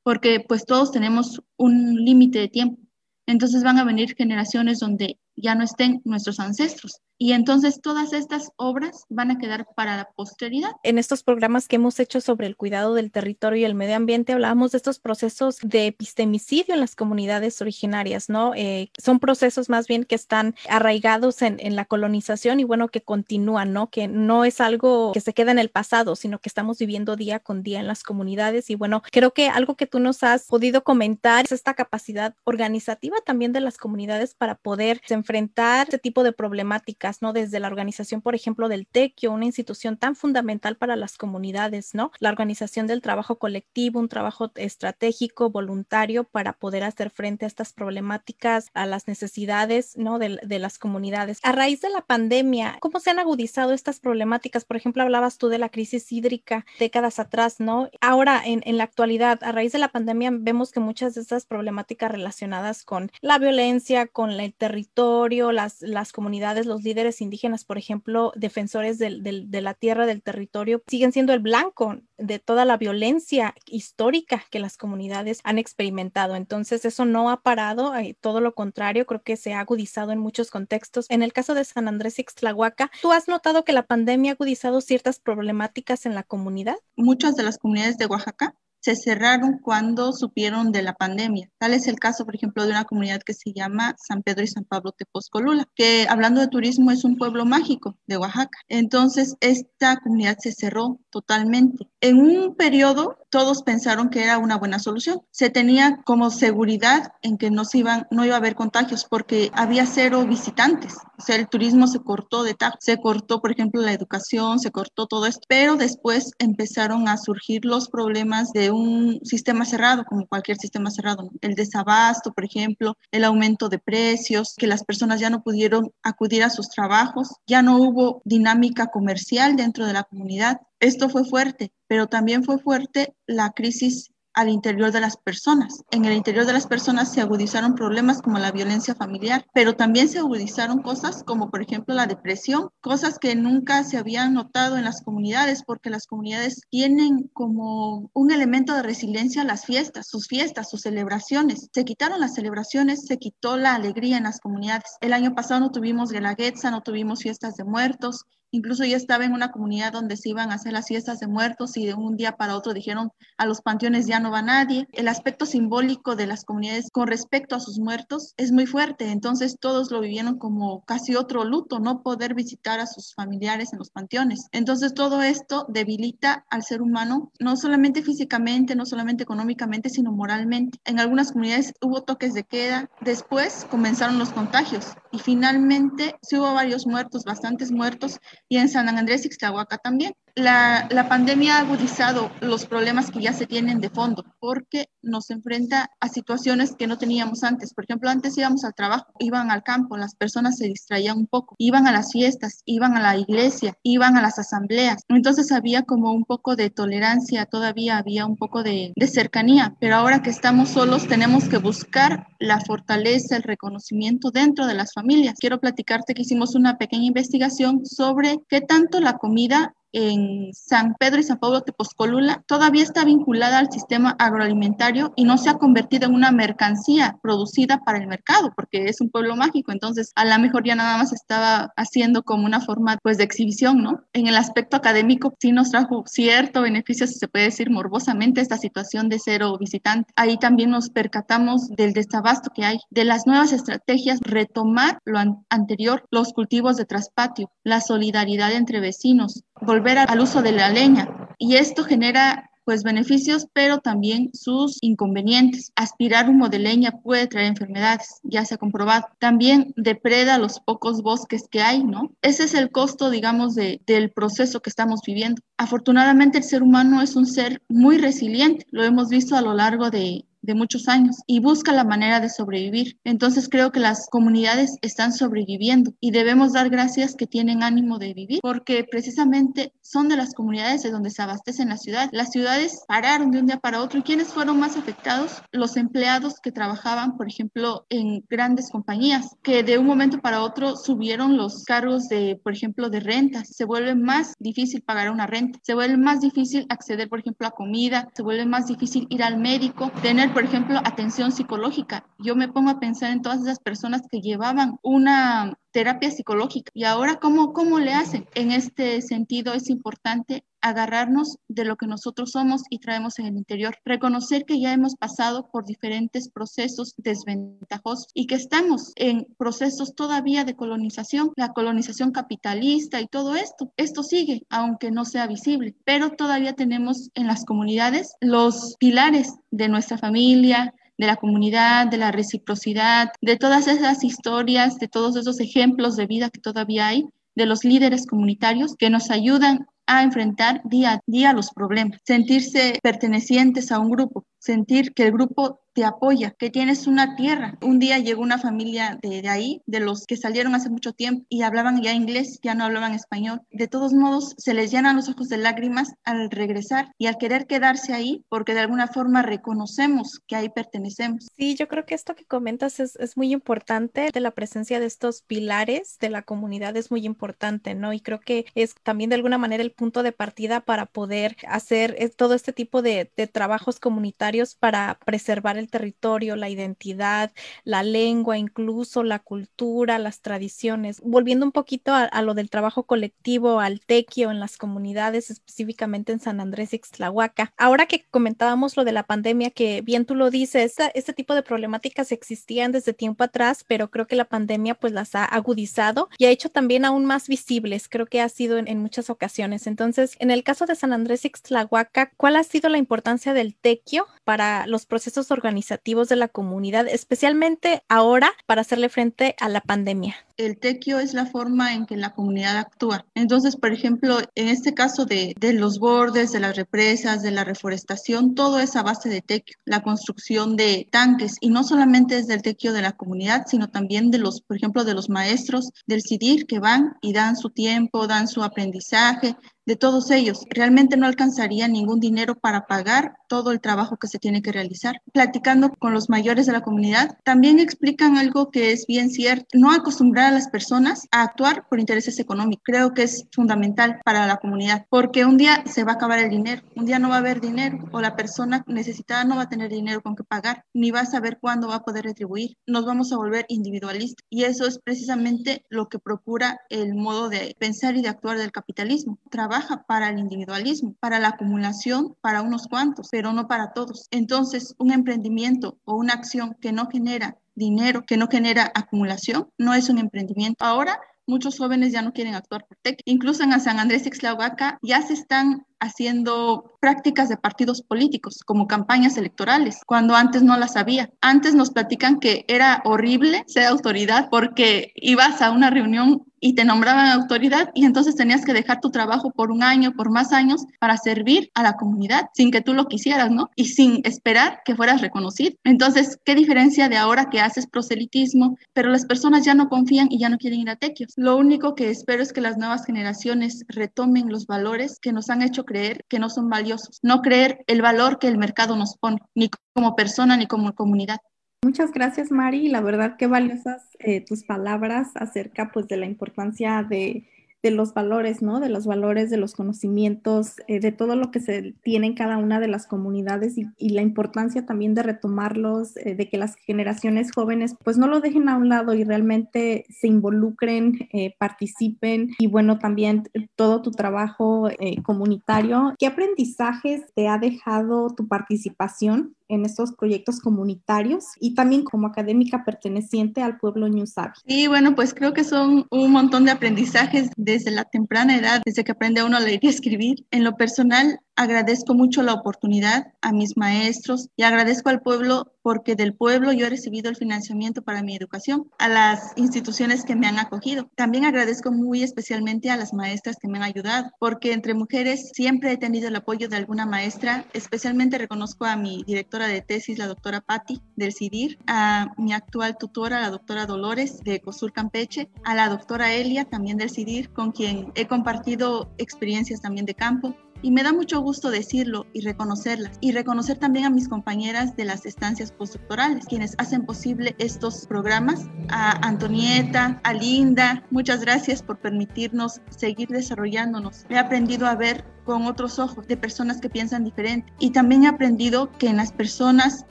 porque 0.05 0.39
pues 0.39 0.67
todos 0.67 0.93
tenemos 0.93 1.43
un 1.57 1.97
límite 1.97 2.39
de 2.39 2.49
tiempo. 2.49 2.81
Entonces 3.27 3.65
van 3.65 3.79
a 3.79 3.85
venir 3.85 4.15
generaciones 4.15 4.79
donde 4.79 5.19
ya 5.35 5.57
no 5.57 5.65
estén 5.65 6.01
nuestros 6.05 6.39
ancestros. 6.39 7.01
Y 7.19 7.33
entonces 7.33 7.81
todas 7.81 8.13
estas 8.13 8.51
obras 8.57 9.05
van 9.09 9.31
a 9.31 9.39
quedar 9.39 9.67
para 9.75 9.97
la 9.97 10.11
posteridad. 10.15 10.73
En 10.83 10.99
estos 10.99 11.23
programas 11.23 11.67
que 11.69 11.77
hemos 11.77 11.99
hecho 11.99 12.21
sobre 12.21 12.47
el 12.47 12.57
cuidado 12.57 12.95
del 12.95 13.11
territorio 13.11 13.61
y 13.61 13.65
el 13.65 13.75
medio 13.75 13.97
ambiente, 13.97 14.33
hablábamos 14.33 14.73
de 14.73 14.79
estos 14.79 14.99
procesos 14.99 15.59
de 15.63 15.87
epistemicidio 15.87 16.75
en 16.75 16.81
las 16.81 16.95
comunidades 16.95 17.61
originarias, 17.63 18.29
¿no? 18.29 18.55
Eh, 18.55 18.91
son 18.99 19.19
procesos 19.19 19.69
más 19.69 19.87
bien 19.87 20.05
que 20.05 20.15
están 20.15 20.55
arraigados 20.69 21.41
en, 21.43 21.57
en, 21.61 21.75
la 21.77 21.85
colonización 21.87 22.61
y 22.61 22.65
bueno, 22.65 22.89
que 22.89 23.03
continúan, 23.03 23.73
¿no? 23.73 23.89
Que 23.91 24.09
no 24.09 24.45
es 24.45 24.61
algo 24.61 25.13
que 25.13 25.21
se 25.21 25.33
queda 25.33 25.53
en 25.53 25.59
el 25.59 25.71
pasado, 25.71 26.17
sino 26.17 26.39
que 26.39 26.49
estamos 26.49 26.79
viviendo 26.79 27.17
día 27.17 27.41
con 27.41 27.63
día 27.63 27.81
en 27.81 27.87
las 27.87 28.03
comunidades. 28.03 28.69
Y 28.71 28.75
bueno, 28.75 29.03
creo 29.11 29.33
que 29.33 29.49
algo 29.49 29.77
que 29.77 29.87
tú 29.87 30.01
nos 30.01 30.23
has 30.23 30.47
podido 30.47 30.85
comentar 30.85 31.45
es 31.47 31.53
esta 31.53 31.75
capacidad 31.75 32.35
organizativa 32.45 33.17
también 33.25 33.53
de 33.53 33.61
las 33.61 33.79
comunidades 33.79 34.35
para 34.35 34.55
poder 34.57 35.01
enfrentar 35.09 35.87
este 35.87 35.99
tipo 35.99 36.23
de 36.23 36.33
problemáticas 36.33 37.06
¿no? 37.21 37.33
Desde 37.33 37.61
la 37.61 37.69
organización, 37.69 38.21
por 38.21 38.35
ejemplo, 38.35 38.69
del 38.69 38.87
TECIO, 38.87 39.33
una 39.33 39.45
institución 39.45 39.97
tan 39.97 40.17
fundamental 40.17 40.77
para 40.77 40.97
las 40.97 41.17
comunidades, 41.17 41.95
¿no? 41.95 42.11
La 42.19 42.31
organización 42.31 42.87
del 42.87 43.03
trabajo 43.03 43.39
colectivo, 43.39 44.01
un 44.01 44.09
trabajo 44.09 44.51
estratégico, 44.57 45.51
voluntario 45.51 46.25
para 46.25 46.53
poder 46.53 46.85
hacer 46.85 47.11
frente 47.11 47.45
a 47.45 47.49
estas 47.49 47.73
problemáticas, 47.73 48.71
a 48.75 48.87
las 48.87 49.09
necesidades, 49.09 49.97
¿no? 49.97 50.19
De, 50.19 50.57
las 50.57 50.79
comunidades. 50.79 51.39
A 51.43 51.53
raíz 51.53 51.83
de 51.83 51.91
la 51.91 52.01
pandemia, 52.01 52.79
¿cómo 52.81 52.99
se 52.99 53.11
han 53.11 53.19
agudizado 53.19 53.73
estas 53.73 54.01
problemáticas? 54.01 54.65
Por 54.65 54.79
ejemplo, 54.79 55.03
hablabas 55.03 55.37
tú 55.37 55.49
de 55.49 55.59
la 55.59 55.69
crisis 55.69 56.11
hídrica 56.11 56.65
décadas 56.79 57.19
atrás, 57.19 57.61
¿no? 57.61 57.91
Ahora, 58.01 58.41
en, 58.45 58.63
en 58.65 58.79
la 58.79 58.85
actualidad, 58.85 59.45
a 59.45 59.53
raíz 59.53 59.73
de 59.73 59.79
la 59.79 59.89
pandemia, 59.89 60.31
vemos 60.33 60.73
que 60.73 60.81
muchas 60.81 61.15
de 61.15 61.21
estas 61.21 61.45
problemáticas 61.45 62.11
relacionadas 62.11 62.85
con 62.85 63.11
la 63.21 63.39
violencia, 63.39 64.07
con 64.07 64.31
el 64.31 64.55
territorio, 64.55 65.53
las, 65.53 65.83
las 65.83 66.13
comunidades, 66.13 66.67
los 66.67 66.83
líderes, 66.83 66.96
líderes 66.97 67.21
indígenas, 67.21 67.65
por 67.65 67.77
ejemplo, 67.77 68.33
defensores 68.37 68.99
de 68.99 69.61
la 69.61 69.75
tierra, 69.75 70.07
del 70.07 70.23
territorio, 70.23 70.83
siguen 70.87 71.13
siendo 71.13 71.35
el 71.35 71.41
blanco 71.41 71.99
de 72.17 72.39
toda 72.39 72.65
la 72.65 72.79
violencia 72.79 73.55
histórica 73.67 74.45
que 74.51 74.61
las 74.61 74.79
comunidades 74.79 75.41
han 75.45 75.59
experimentado. 75.59 76.37
Entonces, 76.37 76.87
eso 76.87 77.05
no 77.05 77.29
ha 77.31 77.43
parado, 77.43 77.95
eh, 77.95 78.17
todo 78.19 78.41
lo 78.41 78.55
contrario, 78.55 79.05
creo 79.05 79.23
que 79.23 79.37
se 79.37 79.53
ha 79.53 79.61
agudizado 79.61 80.13
en 80.13 80.19
muchos 80.19 80.51
contextos. 80.51 81.05
En 81.11 81.23
el 81.23 81.35
caso 81.35 81.53
de 81.53 81.65
San 81.65 81.87
Andrés 81.87 82.19
Ixtlahuaca, 82.19 82.91
¿tú 83.03 83.13
has 83.13 83.29
notado 83.29 83.65
que 83.65 83.75
la 83.75 83.87
pandemia 83.87 84.33
ha 84.33 84.35
agudizado 84.35 84.81
ciertas 84.81 85.19
problemáticas 85.19 86.07
en 86.07 86.15
la 86.15 86.23
comunidad? 86.23 86.77
Muchas 86.97 87.37
de 87.37 87.43
las 87.43 87.59
comunidades 87.59 87.99
de 87.99 88.07
Oaxaca 88.07 88.55
se 88.87 88.95
cerraron 88.95 89.59
cuando 89.59 90.13
supieron 90.13 90.71
de 90.71 90.81
la 90.81 90.95
pandemia. 90.95 91.51
Tal 91.59 91.75
es 91.75 91.89
el 91.89 91.99
caso, 91.99 92.25
por 92.25 92.37
ejemplo, 92.37 92.63
de 92.63 92.71
una 92.71 92.85
comunidad 92.85 93.21
que 93.21 93.35
se 93.35 93.53
llama 93.53 93.97
San 93.99 94.23
Pedro 94.23 94.45
y 94.45 94.47
San 94.47 94.63
Pablo 94.63 94.93
Tepozcolula, 94.93 95.69
que 95.75 96.07
hablando 96.09 96.41
de 96.41 96.47
turismo 96.47 96.93
es 96.93 97.03
un 97.03 97.17
pueblo 97.17 97.45
mágico 97.45 97.99
de 98.07 98.17
Oaxaca. 98.17 98.61
Entonces, 98.69 99.35
esta 99.41 99.97
comunidad 99.97 100.37
se 100.39 100.53
cerró 100.53 101.01
totalmente. 101.11 101.89
En 102.01 102.19
un 102.19 102.55
periodo, 102.55 103.17
todos 103.31 103.63
pensaron 103.63 104.11
que 104.11 104.23
era 104.23 104.39
una 104.39 104.57
buena 104.57 104.79
solución. 104.79 105.21
Se 105.31 105.51
tenía 105.51 106.01
como 106.05 106.31
seguridad 106.31 107.13
en 107.23 107.39
que 107.39 107.51
no, 107.51 107.63
iba 107.75 108.07
a 108.11 108.37
haber 108.37 108.55
contagios 108.55 109.05
porque 109.05 109.51
había 109.55 109.87
cero 109.87 110.25
visitantes. 110.27 110.95
O 111.19 111.23
sea, 111.23 111.37
el 111.37 111.49
turismo 111.49 111.87
se 111.87 112.01
cortó 112.01 112.43
de 112.43 112.55
tal. 112.55 112.75
Se 112.81 112.99
cortó, 113.01 113.41
por 113.41 113.53
ejemplo, 113.53 113.81
la 113.81 113.93
educación, 113.93 114.59
se 114.61 114.71
cortó 114.71 115.07
todo 115.07 115.27
esto. 115.27 115.43
Pero 115.49 115.77
después 115.77 116.33
empezaron 116.39 117.09
a 117.09 117.17
surgir 117.17 117.65
los 117.65 117.89
problemas 117.89 118.53
de 118.53 118.71
un 118.71 119.21
sistema 119.25 119.65
cerrado, 119.65 120.05
como 120.05 120.27
cualquier 120.27 120.59
sistema 120.59 120.91
cerrado, 120.91 121.31
el 121.41 121.55
desabasto, 121.55 122.33
por 122.33 122.45
ejemplo, 122.45 122.97
el 123.11 123.25
aumento 123.25 123.69
de 123.69 123.79
precios, 123.79 124.55
que 124.57 124.67
las 124.67 124.85
personas 124.85 125.21
ya 125.21 125.31
no 125.31 125.43
pudieron 125.43 125.93
acudir 126.03 126.43
a 126.43 126.51
sus 126.51 126.69
trabajos, 126.69 127.37
ya 127.47 127.63
no 127.63 127.79
hubo 127.79 128.23
dinámica 128.25 128.89
comercial 128.89 129.57
dentro 129.57 129.87
de 129.87 129.93
la 129.93 130.05
comunidad. 130.05 130.61
Esto 130.81 131.09
fue 131.09 131.25
fuerte, 131.25 131.73
pero 131.87 132.07
también 132.07 132.45
fue 132.45 132.59
fuerte 132.59 133.15
la 133.27 133.51
crisis 133.51 134.11
al 134.37 134.51
interior 134.51 134.93
de 134.93 135.01
las 135.01 135.17
personas. 135.17 135.83
En 135.91 136.05
el 136.05 136.13
interior 136.13 136.45
de 136.45 136.53
las 136.53 136.67
personas 136.67 137.11
se 137.11 137.23
agudizaron 137.23 137.75
problemas 137.75 138.21
como 138.21 138.39
la 138.39 138.53
violencia 138.53 138.95
familiar, 138.95 139.47
pero 139.55 139.77
también 139.77 140.11
se 140.11 140.19
agudizaron 140.19 140.83
cosas 140.83 141.25
como 141.25 141.51
por 141.51 141.63
ejemplo 141.63 141.95
la 141.95 142.07
depresión, 142.07 142.69
cosas 142.81 143.19
que 143.19 143.35
nunca 143.35 143.83
se 143.83 143.97
habían 143.97 144.35
notado 144.35 144.77
en 144.77 144.85
las 144.85 145.03
comunidades 145.03 145.63
porque 145.65 145.89
las 145.89 146.07
comunidades 146.07 146.61
tienen 146.69 147.31
como 147.33 148.11
un 148.13 148.31
elemento 148.31 148.75
de 148.75 148.83
resiliencia 148.83 149.43
las 149.43 149.65
fiestas, 149.65 150.07
sus 150.07 150.29
fiestas, 150.29 150.69
sus 150.69 150.83
celebraciones. 150.83 151.71
Se 151.73 151.87
quitaron 151.87 152.21
las 152.21 152.35
celebraciones, 152.35 153.07
se 153.07 153.17
quitó 153.17 153.57
la 153.57 153.75
alegría 153.75 154.19
en 154.19 154.25
las 154.25 154.41
comunidades. 154.41 154.99
El 155.01 155.15
año 155.15 155.35
pasado 155.35 155.61
no 155.61 155.71
tuvimos 155.71 156.13
Guelaguetza, 156.13 156.71
no 156.71 156.83
tuvimos 156.83 157.23
fiestas 157.23 157.55
de 157.57 157.65
muertos, 157.65 158.27
Incluso 158.51 158.85
yo 158.85 158.97
estaba 158.97 159.25
en 159.25 159.33
una 159.33 159.51
comunidad 159.51 159.93
donde 159.93 160.17
se 160.17 160.31
iban 160.31 160.51
a 160.51 160.55
hacer 160.55 160.73
las 160.73 160.87
fiestas 160.87 161.19
de 161.19 161.27
muertos 161.27 161.77
y 161.77 161.87
de 161.87 161.95
un 161.95 162.17
día 162.17 162.33
para 162.33 162.57
otro 162.57 162.73
dijeron 162.73 163.11
a 163.39 163.47
los 163.47 163.61
panteones 163.61 164.07
ya 164.07 164.21
no 164.21 164.31
va 164.31 164.43
nadie. 164.43 164.87
El 164.93 165.09
aspecto 165.09 165.47
simbólico 165.47 166.17
de 166.17 166.27
las 166.27 166.45
comunidades 166.45 166.91
con 166.91 167.07
respecto 167.07 167.55
a 167.55 167.61
sus 167.61 167.79
muertos 167.79 168.35
es 168.37 168.53
muy 168.53 168.67
fuerte, 168.67 169.11
entonces 169.11 169.57
todos 169.61 169.91
lo 169.91 170.01
vivieron 170.01 170.39
como 170.39 170.85
casi 170.85 171.15
otro 171.17 171.45
luto, 171.45 171.81
no 171.81 172.03
poder 172.03 172.35
visitar 172.35 172.81
a 172.81 172.87
sus 172.87 173.15
familiares 173.15 173.73
en 173.73 173.79
los 173.79 173.91
panteones. 173.91 174.47
Entonces 174.53 174.95
todo 174.95 175.23
esto 175.23 175.67
debilita 175.69 176.45
al 176.51 176.63
ser 176.63 176.83
humano, 176.83 177.33
no 177.41 177.57
solamente 177.57 178.03
físicamente, 178.03 178.75
no 178.75 178.87
solamente 178.87 179.25
económicamente, 179.25 179.91
sino 179.91 180.13
moralmente. 180.13 180.79
En 180.85 181.01
algunas 181.01 181.33
comunidades 181.33 181.73
hubo 181.81 182.03
toques 182.03 182.33
de 182.35 182.45
queda, 182.45 182.89
después 183.01 183.67
comenzaron 183.71 184.19
los 184.19 184.31
contagios 184.31 184.95
y 185.11 185.19
finalmente 185.19 186.17
sí 186.23 186.37
hubo 186.39 186.55
varios 186.55 186.87
muertos, 186.87 187.25
bastantes 187.25 187.71
muertos 187.71 188.21
y 188.49 188.59
en 188.59 188.69
San 188.69 188.89
Andrés 188.89 189.25
Ixtahuaca 189.25 189.79
también 189.79 190.15
la, 190.37 190.87
la, 190.91 191.09
pandemia 191.09 191.57
ha 191.57 191.61
agudizado 191.61 192.31
los 192.43 192.67
problemas 192.67 193.11
que 193.11 193.23
ya 193.23 193.33
se 193.33 193.47
tienen 193.47 193.81
de 193.81 193.89
fondo, 193.89 194.23
porque 194.39 194.91
nos 195.03 195.31
enfrenta 195.31 195.91
a 195.99 196.09
situaciones 196.09 196.75
que 196.77 196.87
no 196.87 196.99
teníamos 196.99 197.43
antes. 197.43 197.73
Por 197.73 197.85
ejemplo, 197.85 198.11
antes 198.11 198.37
íbamos 198.37 198.63
al 198.65 198.75
trabajo, 198.75 199.07
iban 199.19 199.51
al 199.51 199.63
campo, 199.63 199.97
las 199.97 200.15
personas 200.15 200.59
se 200.59 200.67
distraían 200.67 201.17
un 201.17 201.27
poco, 201.27 201.55
iban 201.59 201.87
a 201.87 201.93
las 201.93 202.13
fiestas, 202.13 202.61
iban 202.67 202.99
a 202.99 203.01
la 203.01 203.17
iglesia, 203.17 203.79
iban 203.83 204.19
a 204.19 204.23
las 204.23 204.39
asambleas. 204.39 205.03
Entonces 205.09 205.51
había 205.53 205.83
como 205.83 206.13
un 206.13 206.25
poco 206.25 206.55
de 206.55 206.69
tolerancia, 206.69 207.47
todavía 207.47 207.97
había 207.97 208.27
un 208.27 208.37
poco 208.37 208.63
de, 208.63 208.93
de 208.95 209.07
cercanía, 209.07 209.75
pero 209.81 209.97
ahora 209.97 210.23
que 210.23 210.31
estamos 210.31 210.69
solos 210.69 211.09
tenemos 211.09 211.49
que 211.49 211.57
buscar 211.57 212.27
la 212.39 212.61
fortaleza, 212.61 213.37
el 213.37 213.43
reconocimiento 213.43 214.31
dentro 214.31 214.67
de 214.67 214.75
las 214.75 214.93
familias. 214.93 215.37
Quiero 215.41 215.61
platicarte 215.61 216.13
que 216.13 216.23
hicimos 216.23 216.55
una 216.55 216.77
pequeña 216.77 217.07
investigación 217.07 217.87
sobre 217.87 218.37
qué 218.51 218.61
tanto 218.61 219.01
la 219.01 219.17
comida 219.17 219.73
en 219.97 220.53
San 220.53 220.95
Pedro 221.01 221.21
y 221.21 221.25
San 221.25 221.39
Pablo 221.39 221.63
Tepozcolula 221.63 222.45
todavía 222.47 222.83
está 222.83 223.07
vinculada 223.07 223.59
al 223.59 223.73
sistema 223.73 224.15
agroalimentario 224.19 225.15
y 225.17 225.25
no 225.25 225.39
se 225.39 225.49
ha 225.49 225.55
convertido 225.55 226.07
en 226.07 226.15
una 226.15 226.33
mercancía 226.33 227.19
producida 227.23 227.79
para 227.83 227.97
el 227.97 228.07
mercado, 228.07 228.53
porque 228.55 228.85
es 228.85 229.01
un 229.01 229.09
pueblo 229.09 229.37
mágico, 229.37 229.73
entonces 229.73 230.13
a 230.15 230.27
lo 230.27 230.39
mejor 230.39 230.65
ya 230.65 230.75
nada 230.75 230.99
más 230.99 231.15
estaba 231.15 231.73
haciendo 231.77 232.25
como 232.25 232.45
una 232.45 232.61
forma 232.61 232.99
pues 233.03 233.17
de 233.17 233.25
exhibición, 233.25 233.83
¿no? 233.83 234.03
En 234.13 234.27
el 234.27 234.37
aspecto 234.37 234.77
académico 234.77 235.35
sí 235.41 235.51
nos 235.51 235.71
trajo 235.71 236.05
cierto 236.07 236.61
beneficio, 236.61 237.07
si 237.07 237.15
se 237.15 237.29
puede 237.29 237.47
decir 237.47 237.71
morbosamente, 237.71 238.43
esta 238.43 238.59
situación 238.59 239.09
de 239.09 239.19
cero 239.19 239.57
visitante. 239.59 240.13
Ahí 240.15 240.37
también 240.37 240.69
nos 240.69 240.91
percatamos 240.91 241.69
del 241.69 241.95
desabasto 241.95 242.51
que 242.55 242.67
hay, 242.67 242.81
de 242.91 243.05
las 243.05 243.27
nuevas 243.27 243.53
estrategias, 243.55 244.21
retomar 244.21 244.99
lo 245.07 245.19
anterior, 245.49 246.05
los 246.11 246.35
cultivos 246.35 246.77
de 246.77 246.85
traspatio, 246.85 247.51
la 247.65 247.81
solidaridad 247.81 248.53
entre 248.53 248.81
vecinos, 248.81 249.43
volver 249.61 249.99
al 249.99 250.21
uso 250.21 250.43
de 250.43 250.53
la 250.53 250.69
leña. 250.69 251.09
Y 251.39 251.57
esto 251.57 251.85
genera 251.85 252.51
pues 252.67 252.83
beneficios, 252.83 253.47
pero 253.53 253.79
también 253.79 254.31
sus 254.35 254.79
inconvenientes. 254.81 255.71
Aspirar 255.77 256.29
humo 256.29 256.49
de 256.49 256.59
leña 256.59 256.91
puede 256.91 257.29
traer 257.29 257.47
enfermedades, 257.47 258.19
ya 258.25 258.45
se 258.45 258.57
ha 258.57 258.59
comprobado. 258.59 259.07
También 259.21 259.73
depreda 259.77 260.37
los 260.37 260.59
pocos 260.59 261.01
bosques 261.01 261.47
que 261.49 261.61
hay, 261.61 261.85
¿no? 261.85 262.11
Ese 262.23 262.43
es 262.43 262.55
el 262.55 262.73
costo, 262.73 263.09
digamos, 263.09 263.55
de, 263.55 263.81
del 263.87 264.11
proceso 264.11 264.63
que 264.63 264.71
estamos 264.71 265.01
viviendo. 265.07 265.41
Afortunadamente 265.57 266.39
el 266.39 266.45
ser 266.45 266.65
humano 266.65 267.03
es 267.03 267.15
un 267.15 267.27
ser 267.27 267.63
muy 267.69 267.99
resiliente, 267.99 268.67
lo 268.73 268.83
hemos 268.83 269.11
visto 269.11 269.37
a 269.37 269.43
lo 269.43 269.55
largo 269.55 269.91
de, 269.91 270.25
de 270.47 270.55
muchos 270.55 270.89
años 270.89 271.17
y 271.27 271.41
busca 271.41 271.73
la 271.73 271.85
manera 271.85 272.21
de 272.21 272.31
sobrevivir. 272.31 272.99
Entonces 273.05 273.49
creo 273.49 273.73
que 273.73 273.81
las 273.81 274.09
comunidades 274.11 274.79
están 274.83 275.13
sobreviviendo 275.13 275.93
y 276.01 276.11
debemos 276.13 276.53
dar 276.53 276.71
gracias 276.71 277.15
que 277.15 277.27
tienen 277.27 277.63
ánimo 277.63 277.99
de 277.99 278.15
vivir 278.15 278.41
porque 278.43 278.85
precisamente 278.91 279.73
son 279.83 280.09
de 280.09 280.17
las 280.17 280.35
comunidades 280.35 280.83
de 280.83 280.91
donde 280.91 281.11
se 281.11 281.23
abastecen 281.23 281.69
la 281.69 281.77
ciudad. 281.77 282.09
Las 282.13 282.31
ciudades 282.31 282.83
pararon 282.89 283.31
de 283.31 283.41
un 283.41 283.47
día 283.47 283.59
para 283.59 283.83
otro 283.83 283.99
y 283.99 284.03
¿quiénes 284.03 284.29
fueron 284.29 284.59
más 284.59 284.77
afectados? 284.77 285.43
Los 285.53 285.77
empleados 285.77 286.41
que 286.41 286.53
trabajaban, 286.53 287.17
por 287.17 287.29
ejemplo, 287.29 287.87
en 287.91 288.25
grandes 288.29 288.71
compañías, 288.71 289.37
que 289.43 289.63
de 289.63 289.79
un 289.79 289.87
momento 289.87 290.21
para 290.21 290.43
otro 290.43 290.77
subieron 290.77 291.37
los 291.37 291.65
cargos 291.65 292.09
de, 292.09 292.41
por 292.43 292.53
ejemplo, 292.53 292.91
de 292.91 293.01
rentas. 293.01 293.49
Se 293.49 293.65
vuelve 293.65 293.95
más 293.95 294.35
difícil 294.39 294.83
pagar 294.83 295.11
una 295.11 295.27
renta, 295.27 295.59
se 295.63 295.75
vuelve 295.75 295.97
más 295.97 296.21
difícil 296.21 296.67
acceder, 296.69 297.09
por 297.09 297.21
ejemplo, 297.21 297.47
a 297.47 297.51
comida, 297.51 298.09
se 298.15 298.23
vuelve 298.23 298.47
más 298.47 298.67
difícil 298.67 299.07
ir 299.11 299.23
al 299.23 299.39
médico, 299.39 299.91
tener 300.03 300.33
por 300.37 300.45
ejemplo, 300.45 300.79
atención 300.85 301.33
psicológica. 301.33 302.05
Yo 302.19 302.37
me 302.37 302.47
pongo 302.47 302.69
a 302.69 302.79
pensar 302.79 303.11
en 303.11 303.23
todas 303.23 303.41
esas 303.41 303.59
personas 303.59 304.03
que 304.07 304.21
llevaban 304.21 304.79
una 304.83 305.59
terapia 305.77 306.11
psicológica. 306.11 306.73
¿Y 306.73 306.85
ahora 306.85 307.17
cómo, 307.17 307.53
cómo 307.53 307.79
le 307.79 307.93
hacen? 307.93 308.27
En 308.35 308.51
este 308.51 309.03
sentido 309.03 309.53
es 309.53 309.69
importante 309.69 310.43
agarrarnos 310.63 311.37
de 311.49 311.67
lo 311.67 311.77
que 311.77 311.87
nosotros 311.87 312.31
somos 312.31 312.63
y 312.71 312.79
traemos 312.79 313.19
en 313.19 313.27
el 313.27 313.37
interior, 313.37 313.77
reconocer 313.85 314.47
que 314.47 314.59
ya 314.59 314.73
hemos 314.73 314.97
pasado 314.97 315.51
por 315.53 315.67
diferentes 315.67 316.31
procesos 316.31 316.95
desventajosos 316.97 318.09
y 318.15 318.27
que 318.27 318.37
estamos 318.37 318.93
en 318.97 319.27
procesos 319.37 319.95
todavía 319.95 320.45
de 320.45 320.57
colonización, 320.57 321.33
la 321.37 321.53
colonización 321.53 322.11
capitalista 322.11 323.03
y 323.03 323.07
todo 323.07 323.37
esto. 323.37 323.71
Esto 323.77 324.03
sigue, 324.03 324.47
aunque 324.49 324.91
no 324.91 325.05
sea 325.05 325.27
visible, 325.27 325.77
pero 325.85 326.13
todavía 326.13 326.55
tenemos 326.55 327.11
en 327.15 327.27
las 327.27 327.45
comunidades 327.45 328.15
los 328.23 328.77
pilares 328.79 329.35
de 329.51 329.69
nuestra 329.69 329.99
familia, 329.99 330.73
de 330.99 331.07
la 331.07 331.17
comunidad, 331.17 331.87
de 331.87 331.99
la 331.99 332.13
reciprocidad, 332.13 333.11
de 333.21 333.37
todas 333.37 333.69
esas 333.69 334.05
historias, 334.05 334.79
de 334.79 334.89
todos 334.89 335.17
esos 335.17 335.41
ejemplos 335.41 335.97
de 335.97 336.07
vida 336.07 336.31
que 336.31 336.41
todavía 336.41 336.89
hay, 336.89 337.07
de 337.35 337.47
los 337.47 337.65
líderes 337.65 338.07
comunitarios 338.07 338.75
que 338.77 338.91
nos 338.91 339.11
ayudan 339.11 339.67
a 339.87 340.03
enfrentar 340.03 340.63
día 340.65 340.95
a 340.95 341.01
día 341.07 341.33
los 341.33 341.51
problemas, 341.51 342.01
sentirse 342.05 342.79
pertenecientes 342.83 343.71
a 343.71 343.79
un 343.79 343.91
grupo, 343.91 344.25
sentir 344.47 344.95
que 344.95 345.03
el 345.03 345.13
grupo 345.13 345.61
te 345.77 345.85
apoya, 345.85 346.31
que 346.31 346.49
tienes 346.49 346.87
una 346.87 347.17
tierra. 347.17 347.59
Un 347.61 347.79
día 347.79 347.99
llegó 347.99 348.23
una 348.23 348.39
familia 348.39 348.99
de, 349.03 349.29
ahí, 349.29 349.61
de 349.67 349.81
los 349.81 350.07
que 350.07 350.17
salieron 350.17 350.55
hace 350.55 350.71
mucho 350.71 350.95
tiempo 350.95 351.27
y 351.29 351.43
hablaban 351.43 351.83
ya 351.83 351.93
inglés, 351.93 352.41
ya 352.43 352.55
no 352.55 352.65
hablaban 352.65 352.95
español. 352.95 353.43
De 353.51 353.69
todos 353.69 353.93
modos, 353.93 354.35
se 354.39 354.55
les 354.55 354.71
llenan 354.71 354.97
los 354.97 355.11
ojos 355.11 355.29
de 355.29 355.37
lágrimas 355.37 355.93
al 356.05 356.31
regresar 356.31 356.93
y 356.97 357.09
al 357.09 357.19
querer 357.19 357.47
quedarse 357.47 357.93
ahí 357.93 358.25
porque 358.31 358.55
de 358.55 358.61
alguna 358.61 358.89
forma 358.89 359.21
reconocemos 359.21 360.21
que 360.27 360.37
ahí 360.37 360.49
pertenecemos. 360.49 361.29
Sí, 361.37 361.57
yo 361.57 361.69
creo 361.69 361.85
que 361.85 361.95
esto 361.95 362.15
que 362.15 362.25
comentas 362.25 362.81
es, 362.81 362.97
es 362.97 363.19
muy 363.19 363.31
importante, 363.31 364.09
de 364.11 364.21
la 364.21 364.31
presencia 364.31 364.81
de 364.81 364.87
estos 364.87 365.21
pilares 365.21 365.99
de 366.01 366.09
la 366.09 366.23
comunidad 366.23 366.75
es 366.79 366.91
muy 366.91 367.05
importante, 367.05 367.75
¿no? 367.75 367.93
Y 367.93 368.01
creo 368.01 368.21
que 368.21 368.47
es 368.55 368.77
también 368.83 369.11
de 369.11 369.17
alguna 369.17 369.37
manera 369.37 369.63
el 369.63 369.73
punto 369.73 370.03
de 370.03 370.13
partida 370.13 370.61
para 370.61 370.87
poder 370.87 371.37
hacer 371.47 371.97
eh, 371.99 372.09
todo 372.09 372.33
este 372.33 372.55
tipo 372.55 372.81
de, 372.81 373.11
de 373.15 373.27
trabajos 373.27 373.79
comunitarios 373.79 374.36
para 374.55 374.99
preservar 375.05 375.57
el 375.57 375.69
territorio, 375.71 376.37
la 376.37 376.49
identidad, 376.49 377.33
la 377.65 377.83
lengua, 377.83 378.39
incluso 378.39 379.03
la 379.03 379.19
cultura, 379.19 379.99
las 379.99 380.21
tradiciones. 380.21 381.01
Volviendo 381.03 381.47
un 381.47 381.53
poquito 381.53 381.93
a, 381.95 382.23
lo 382.23 382.35
del 382.35 382.51
trabajo 382.51 382.85
colectivo, 382.85 383.61
al 383.61 383.81
tequio 383.81 384.31
en 384.31 384.41
las 384.41 384.57
comunidades, 384.57 385.31
específicamente 385.31 386.13
en 386.13 386.21
San 386.21 386.41
Andrés 386.41 386.73
y 386.73 386.77
Ixtlahuaca. 386.77 387.53
Ahora 387.57 387.87
que 387.87 388.05
comentábamos 388.11 388.77
lo 388.77 388.85
de 388.85 388.93
la 388.93 389.05
pandemia, 389.05 389.51
que 389.51 389.81
bien 389.81 390.05
tú 390.05 390.15
lo 390.15 390.31
dices, 390.31 390.75
este 390.95 391.13
tipo 391.13 391.35
de 391.35 391.43
problemáticas 391.43 392.13
existían 392.13 392.73
desde 392.73 392.93
tiempo 392.93 393.25
atrás, 393.25 393.65
pero 393.67 393.91
creo 393.91 394.07
que 394.07 394.17
la 394.17 394.27
pandemia 394.27 394.75
pues 394.75 394.93
las 394.93 395.15
ha 395.15 395.25
agudizado 395.25 396.09
y 396.19 396.27
ha 396.27 396.31
hecho 396.31 396.51
también 396.51 396.85
aún 396.85 397.07
más 397.07 397.29
visibles, 397.29 397.89
creo 397.89 398.07
que 398.07 398.21
ha 398.21 398.29
sido 398.29 398.59
en, 398.59 398.69
en 398.69 398.81
muchas 398.81 399.11
ocasiones. 399.11 399.67
Entonces, 399.67 400.17
en 400.19 400.31
el 400.31 400.43
caso 400.43 400.67
de 400.67 400.75
San 400.75 400.93
Andrés 400.93 401.25
Ixtlahuaca, 401.25 402.13
¿cuál 402.17 402.37
ha 402.37 402.45
sido 402.45 402.69
la 402.69 402.79
importancia 402.79 403.33
del 403.33 403.55
tequio 403.55 404.07
para 404.27 404.67
los 404.67 404.87
procesos 404.87 405.31
organizativos 405.31 406.09
de 406.09 406.17
la 406.17 406.27
comunidad, 406.27 406.89
especialmente 406.89 407.85
ahora 407.89 408.33
para 408.47 408.63
hacerle 408.63 408.89
frente 408.89 409.37
a 409.39 409.49
la 409.49 409.61
pandemia? 409.61 410.17
El 410.37 410.59
tequio 410.59 410.99
es 410.99 411.15
la 411.15 411.27
forma 411.27 411.73
en 411.75 411.87
que 411.87 411.97
la 411.97 412.13
comunidad 412.13 412.59
actúa. 412.59 413.07
Entonces, 413.15 413.57
por 413.57 413.73
ejemplo, 413.73 414.19
en 414.35 414.49
este 414.49 414.75
caso 414.75 415.07
de, 415.07 415.35
los 415.55 415.79
bordes, 415.79 416.33
de 416.33 416.41
las 416.41 416.57
represas, 416.57 417.23
de 417.23 417.31
la 417.31 417.45
reforestación, 417.45 418.35
todo 418.35 418.59
es 418.59 418.75
a 418.75 418.83
base 418.83 419.09
de 419.09 419.23
tequio. 419.23 419.57
La 419.65 419.83
construcción 419.83 420.57
de 420.57 420.89
tanques, 420.91 421.37
y 421.41 421.49
no 421.49 421.63
solamente 421.63 422.19
es 422.19 422.27
del 422.27 422.43
tequio 422.43 422.73
de 422.73 422.83
la 422.83 422.93
comunidad, 422.93 423.45
sino 423.47 423.71
también 423.71 424.11
de 424.11 424.19
los, 424.19 424.41
por 424.43 424.57
ejemplo, 424.57 424.85
de 424.85 424.95
los 424.95 425.09
maestros 425.09 425.71
del 425.87 426.03
CIDIR 426.03 426.47
que 426.47 426.59
van 426.59 426.97
y 427.01 427.13
dan 427.13 427.37
su 427.37 427.51
tiempo, 427.51 428.09
dan 428.09 428.27
su 428.27 428.43
aprendizaje, 428.43 429.37
de 429.67 429.77
todos 429.77 430.11
ellos. 430.11 430.47
Realmente 430.51 430.97
no 430.97 431.07
alcanzaría 431.07 431.69
ningún 431.69 432.01
dinero 432.01 432.37
para 432.37 432.67
pagar 432.67 433.17
todo 433.29 433.51
el 433.51 433.61
trabajo 433.61 433.97
que 433.97 434.07
se 434.07 434.21
tiene 434.21 434.41
que 434.41 434.53
realizar. 434.53 435.03
Platicando 435.13 435.71
con 435.71 435.93
los 435.93 436.09
mayores 436.09 436.47
de 436.47 436.53
la 436.53 436.63
comunidad, 436.63 437.19
también 437.25 437.59
explican 437.59 438.17
algo 438.17 438.51
que 438.51 438.71
es 438.71 438.87
bien 438.87 439.11
cierto, 439.11 439.47
no 439.55 439.73
acostumbrar 439.73 440.27
a 440.27 440.31
las 440.37 440.49
personas 440.49 441.09
a 441.11 441.23
actuar 441.23 441.67
por 441.69 441.81
intereses 441.81 442.19
económicos. 442.21 442.63
Creo 442.65 442.95
que 442.95 443.03
es 443.03 443.27
fundamental 443.33 444.01
para 444.05 444.27
la 444.27 444.37
comunidad, 444.37 444.87
porque 444.89 445.25
un 445.25 445.37
día 445.37 445.65
se 445.67 445.83
va 445.83 445.93
a 445.93 445.95
acabar 445.97 446.21
el 446.21 446.31
dinero, 446.31 446.63
un 446.77 446.87
día 446.87 447.01
no 447.01 447.09
va 447.09 447.17
a 447.17 447.19
haber 447.19 447.41
dinero 447.41 447.79
o 447.91 448.01
la 448.01 448.15
persona 448.15 448.65
necesitada 448.69 449.25
no 449.25 449.37
va 449.37 449.43
a 449.43 449.49
tener 449.49 449.71
dinero 449.71 450.01
con 450.03 450.15
que 450.15 450.23
pagar, 450.23 450.65
ni 450.73 450.93
va 450.93 451.01
a 451.01 451.07
saber 451.07 451.39
cuándo 451.41 451.69
va 451.69 451.77
a 451.77 451.83
poder 451.83 452.05
retribuir. 452.05 452.57
Nos 452.67 452.87
vamos 452.87 453.13
a 453.13 453.17
volver 453.17 453.47
individualistas 453.49 454.25
y 454.31 454.45
eso 454.45 454.67
es 454.67 454.79
precisamente 454.79 455.65
lo 455.69 455.89
que 455.89 455.99
procura 455.99 456.61
el 456.69 456.95
modo 456.95 457.29
de 457.29 457.57
pensar 457.59 457.97
y 457.97 458.03
de 458.03 458.09
actuar 458.09 458.39
del 458.39 458.53
capitalismo. 458.53 459.19
Trabajo 459.31 459.56
para 459.87 460.11
el 460.11 460.19
individualismo, 460.19 460.95
para 461.01 461.19
la 461.19 461.29
acumulación 461.29 462.17
para 462.21 462.43
unos 462.43 462.67
cuantos, 462.67 463.09
pero 463.11 463.33
no 463.33 463.47
para 463.47 463.73
todos. 463.73 464.09
Entonces, 464.11 464.75
un 464.79 464.93
emprendimiento 464.93 465.79
o 465.85 465.97
una 465.97 466.15
acción 466.15 466.57
que 466.61 466.73
no 466.73 466.89
genera 466.89 467.37
dinero, 467.55 468.05
que 468.07 468.17
no 468.17 468.29
genera 468.29 468.71
acumulación, 468.75 469.49
no 469.59 469.75
es 469.75 469.89
un 469.89 469.99
emprendimiento. 469.99 470.65
Ahora, 470.65 471.01
muchos 471.27 471.59
jóvenes 471.59 471.93
ya 471.93 472.03
no 472.03 472.13
quieren 472.13 472.35
actuar 472.35 472.65
por 472.67 472.77
TEC. 472.83 473.01
Incluso 473.05 473.43
en 473.43 473.59
San 473.61 473.79
Andrés 473.79 474.07
Ixtlahuaca 474.07 474.79
ya 474.83 475.03
se 475.03 475.15
están 475.15 475.67
haciendo 475.81 476.77
prácticas 476.81 477.29
de 477.29 477.37
partidos 477.37 477.83
políticos 477.83 478.41
como 478.45 478.67
campañas 478.67 479.17
electorales, 479.17 479.81
cuando 479.87 480.15
antes 480.15 480.43
no 480.43 480.57
las 480.57 480.77
había. 480.77 481.11
Antes 481.21 481.55
nos 481.55 481.71
platican 481.71 482.19
que 482.19 482.45
era 482.49 482.83
horrible 482.85 483.45
ser 483.47 483.65
autoridad 483.67 484.29
porque 484.31 484.93
ibas 484.97 485.43
a 485.43 485.51
una 485.51 485.71
reunión 485.71 486.25
y 486.41 486.55
te 486.55 486.65
nombraban 486.65 487.09
autoridad 487.09 487.71
y 487.75 487.85
entonces 487.85 488.17
tenías 488.17 488.45
que 488.45 488.53
dejar 488.53 488.81
tu 488.81 488.91
trabajo 488.91 489.31
por 489.31 489.51
un 489.51 489.63
año, 489.63 489.93
por 489.93 490.11
más 490.11 490.33
años, 490.33 490.65
para 490.79 490.97
servir 490.97 491.51
a 491.55 491.63
la 491.63 491.77
comunidad 491.77 492.29
sin 492.35 492.51
que 492.51 492.61
tú 492.61 492.75
lo 492.75 492.87
quisieras, 492.87 493.31
¿no? 493.31 493.51
Y 493.57 493.67
sin 493.67 494.01
esperar 494.05 494.61
que 494.65 494.77
fueras 494.77 495.01
reconocido. 495.01 495.57
Entonces, 495.65 496.19
¿qué 496.25 496.35
diferencia 496.35 496.89
de 496.89 496.97
ahora 496.97 497.31
que 497.31 497.41
haces 497.41 497.67
proselitismo, 497.67 498.59
pero 498.73 498.91
las 498.91 499.07
personas 499.07 499.45
ya 499.45 499.55
no 499.55 499.69
confían 499.69 500.09
y 500.11 500.19
ya 500.19 500.29
no 500.29 500.39
quieren 500.39 500.61
ir 500.61 500.71
a 500.71 500.77
tequios? 500.77 501.13
Lo 501.17 501.37
único 501.37 501.75
que 501.75 501.91
espero 501.91 502.23
es 502.23 502.33
que 502.33 502.41
las 502.41 502.59
nuevas 502.59 502.85
generaciones 502.85 503.65
retomen 503.69 504.29
los 504.29 504.47
valores 504.47 504.99
que 505.01 505.13
nos 505.13 505.31
han 505.31 505.43
hecho 505.43 505.65
creer 505.65 506.05
que 506.09 506.19
no 506.19 506.31
son 506.31 506.49
valiosos, 506.49 506.99
no 507.03 507.23
creer 507.23 507.65
el 507.67 507.83
valor 507.83 508.19
que 508.19 508.29
el 508.29 508.39
mercado 508.39 508.77
nos 508.77 508.97
pone, 508.97 509.19
ni 509.35 509.51
como 509.75 509.97
persona 509.97 510.37
ni 510.37 510.47
como 510.47 510.75
comunidad. 510.75 511.19
Muchas 511.67 511.91
gracias, 511.91 512.31
Mari. 512.31 512.69
La 512.69 512.81
verdad 512.81 513.17
que 513.17 513.27
valiosas 513.27 513.83
eh, 513.99 514.21
tus 514.21 514.45
palabras 514.45 515.09
acerca 515.17 515.73
pues 515.73 515.89
de 515.89 515.97
la 515.97 516.07
importancia 516.07 516.87
de 516.89 517.27
los 517.71 517.95
valores, 517.95 518.43
¿no? 518.43 518.61
De 518.61 518.69
los 518.69 518.87
valores, 518.87 519.31
de 519.31 519.37
los 519.37 519.55
conocimientos, 519.55 520.57
eh, 520.69 520.81
de 520.81 520.93
todo 520.93 521.17
lo 521.17 521.31
que 521.31 521.41
se 521.41 521.75
tiene 521.83 522.09
en 522.09 522.15
cada 522.15 522.39
una 522.39 522.61
de 522.61 522.69
las 522.69 522.87
comunidades 522.87 523.57
y, 523.57 523.97
la 523.97 524.03
importancia 524.03 524.67
también 524.67 524.95
de 524.95 525.03
retomarlos, 525.03 525.97
eh, 525.97 526.15
de 526.15 526.29
que 526.29 526.37
las 526.37 526.57
generaciones 526.57 527.33
jóvenes 527.33 527.75
pues 527.83 527.97
no 527.97 528.09
lo 528.09 528.21
dejen 528.21 528.49
a 528.49 528.57
un 528.57 528.69
lado 528.69 528.93
y 528.93 529.05
realmente 529.05 529.87
se 529.89 530.07
involucren, 530.07 531.09
eh, 531.13 531.35
participen 531.39 532.31
y 532.39 532.47
bueno, 532.47 532.79
también 532.79 533.23
todo 533.55 533.81
tu 533.81 533.91
trabajo 533.91 534.69
comunitario. 535.03 535.95
¿Qué 535.99 536.07
aprendizajes 536.07 537.03
te 537.15 537.29
ha 537.29 537.39
dejado 537.39 538.15
tu 538.15 538.29
participación 538.29 539.36
en 539.49 539.65
estos 539.65 539.93
proyectos 539.93 540.41
comunitarios 540.41 541.25
y 541.41 541.55
también 541.55 541.85
como 541.85 542.07
académica 542.07 542.65
perteneciente 542.65 543.43
al 543.43 543.59
pueblo 543.59 543.89
Ñusabi. 543.89 544.33
Sí, 544.47 544.67
bueno, 544.67 544.95
pues 544.95 545.15
creo 545.15 545.33
que 545.33 545.45
son 545.45 545.87
un 545.91 546.13
montón 546.13 546.45
de 546.45 546.53
aprendizajes 546.53 547.31
desde 547.37 547.71
la 547.71 547.85
temprana 547.85 548.37
edad, 548.37 548.63
desde 548.65 548.85
que 548.85 548.93
aprende 548.93 549.23
uno 549.23 549.37
a 549.37 549.41
leer 549.41 549.61
y 549.63 549.69
escribir. 549.69 550.27
En 550.31 550.45
lo 550.45 550.57
personal, 550.57 551.21
agradezco 551.37 551.95
mucho 551.95 552.23
la 552.23 552.35
oportunidad 552.35 553.13
a 553.21 553.33
mis 553.33 553.57
maestros 553.57 554.29
y 554.37 554.43
agradezco 554.43 554.89
al 554.89 555.03
pueblo 555.03 555.53
porque 555.63 555.97
del 555.97 556.15
pueblo 556.15 556.53
yo 556.53 556.67
he 556.67 556.71
recibido 556.71 557.11
el 557.11 557.17
financiamiento 557.17 557.83
para 557.83 558.01
mi 558.01 558.15
educación, 558.15 558.71
a 558.79 558.89
las 558.89 559.33
instituciones 559.35 560.05
que 560.05 560.15
me 560.15 560.29
han 560.29 560.39
acogido. 560.39 560.89
También 560.95 561.25
agradezco 561.25 561.73
muy 561.73 562.05
especialmente 562.05 562.71
a 562.71 562.77
las 562.77 562.95
maestras 562.95 563.37
que 563.43 563.49
me 563.49 563.59
han 563.59 563.65
ayudado, 563.65 564.13
porque 564.21 564.53
entre 564.53 564.75
mujeres 564.75 565.31
siempre 565.35 565.73
he 565.73 565.77
tenido 565.77 566.07
el 566.07 566.15
apoyo 566.15 566.49
de 566.49 566.57
alguna 566.57 566.87
maestra, 566.87 567.47
especialmente 567.53 568.17
reconozco 568.17 568.65
a 568.65 568.77
mi 568.77 569.03
de 569.45 569.61
tesis, 569.61 569.99
la 569.99 570.07
doctora 570.07 570.41
Patti 570.41 570.81
del 570.97 571.13
CIDIR, 571.13 571.59
a 571.67 572.15
mi 572.17 572.33
actual 572.33 572.79
tutora, 572.79 573.21
la 573.21 573.31
doctora 573.31 573.67
Dolores 573.67 574.25
de 574.25 574.41
COSUR 574.41 574.73
Campeche, 574.73 575.29
a 575.45 575.55
la 575.55 575.69
doctora 575.69 576.15
Elia 576.15 576.47
también 576.47 576.79
del 576.79 576.91
CIDIR, 576.91 577.31
con 577.33 577.53
quien 577.53 577.93
he 577.95 578.07
compartido 578.07 578.91
experiencias 578.97 579.61
también 579.61 579.85
de 579.85 579.95
campo, 579.95 580.35
y 580.67 580.73
me 580.73 580.83
da 580.83 580.93
mucho 580.93 581.21
gusto 581.21 581.53
decirlo 581.53 582.07
y 582.13 582.23
reconocerlas. 582.23 582.99
Y 583.01 583.13
reconocer 583.13 583.57
también 583.57 583.85
a 583.85 583.91
mis 583.91 584.09
compañeras 584.09 584.75
de 584.75 584.85
las 584.85 585.07
estancias 585.07 585.53
postdoctorales, 585.53 586.27
quienes 586.27 586.57
hacen 586.59 586.85
posible 586.85 587.37
estos 587.39 587.87
programas. 587.87 588.49
A 588.69 589.07
Antonieta, 589.07 590.01
a 590.03 590.13
Linda, 590.13 590.83
muchas 590.91 591.21
gracias 591.21 591.63
por 591.63 591.79
permitirnos 591.79 592.61
seguir 592.77 593.07
desarrollándonos. 593.11 594.07
He 594.09 594.19
aprendido 594.19 594.67
a 594.67 594.75
ver 594.75 595.05
con 595.25 595.47
otros 595.47 595.79
ojos 595.79 596.09
de 596.09 596.17
personas 596.17 596.61
que 596.61 596.69
piensan 596.69 597.05
diferente. 597.05 597.53
Y 597.61 597.71
también 597.71 598.03
he 598.03 598.09
aprendido 598.09 598.73
que 598.73 598.89
en 598.89 598.97
las 598.97 599.13
personas 599.13 599.87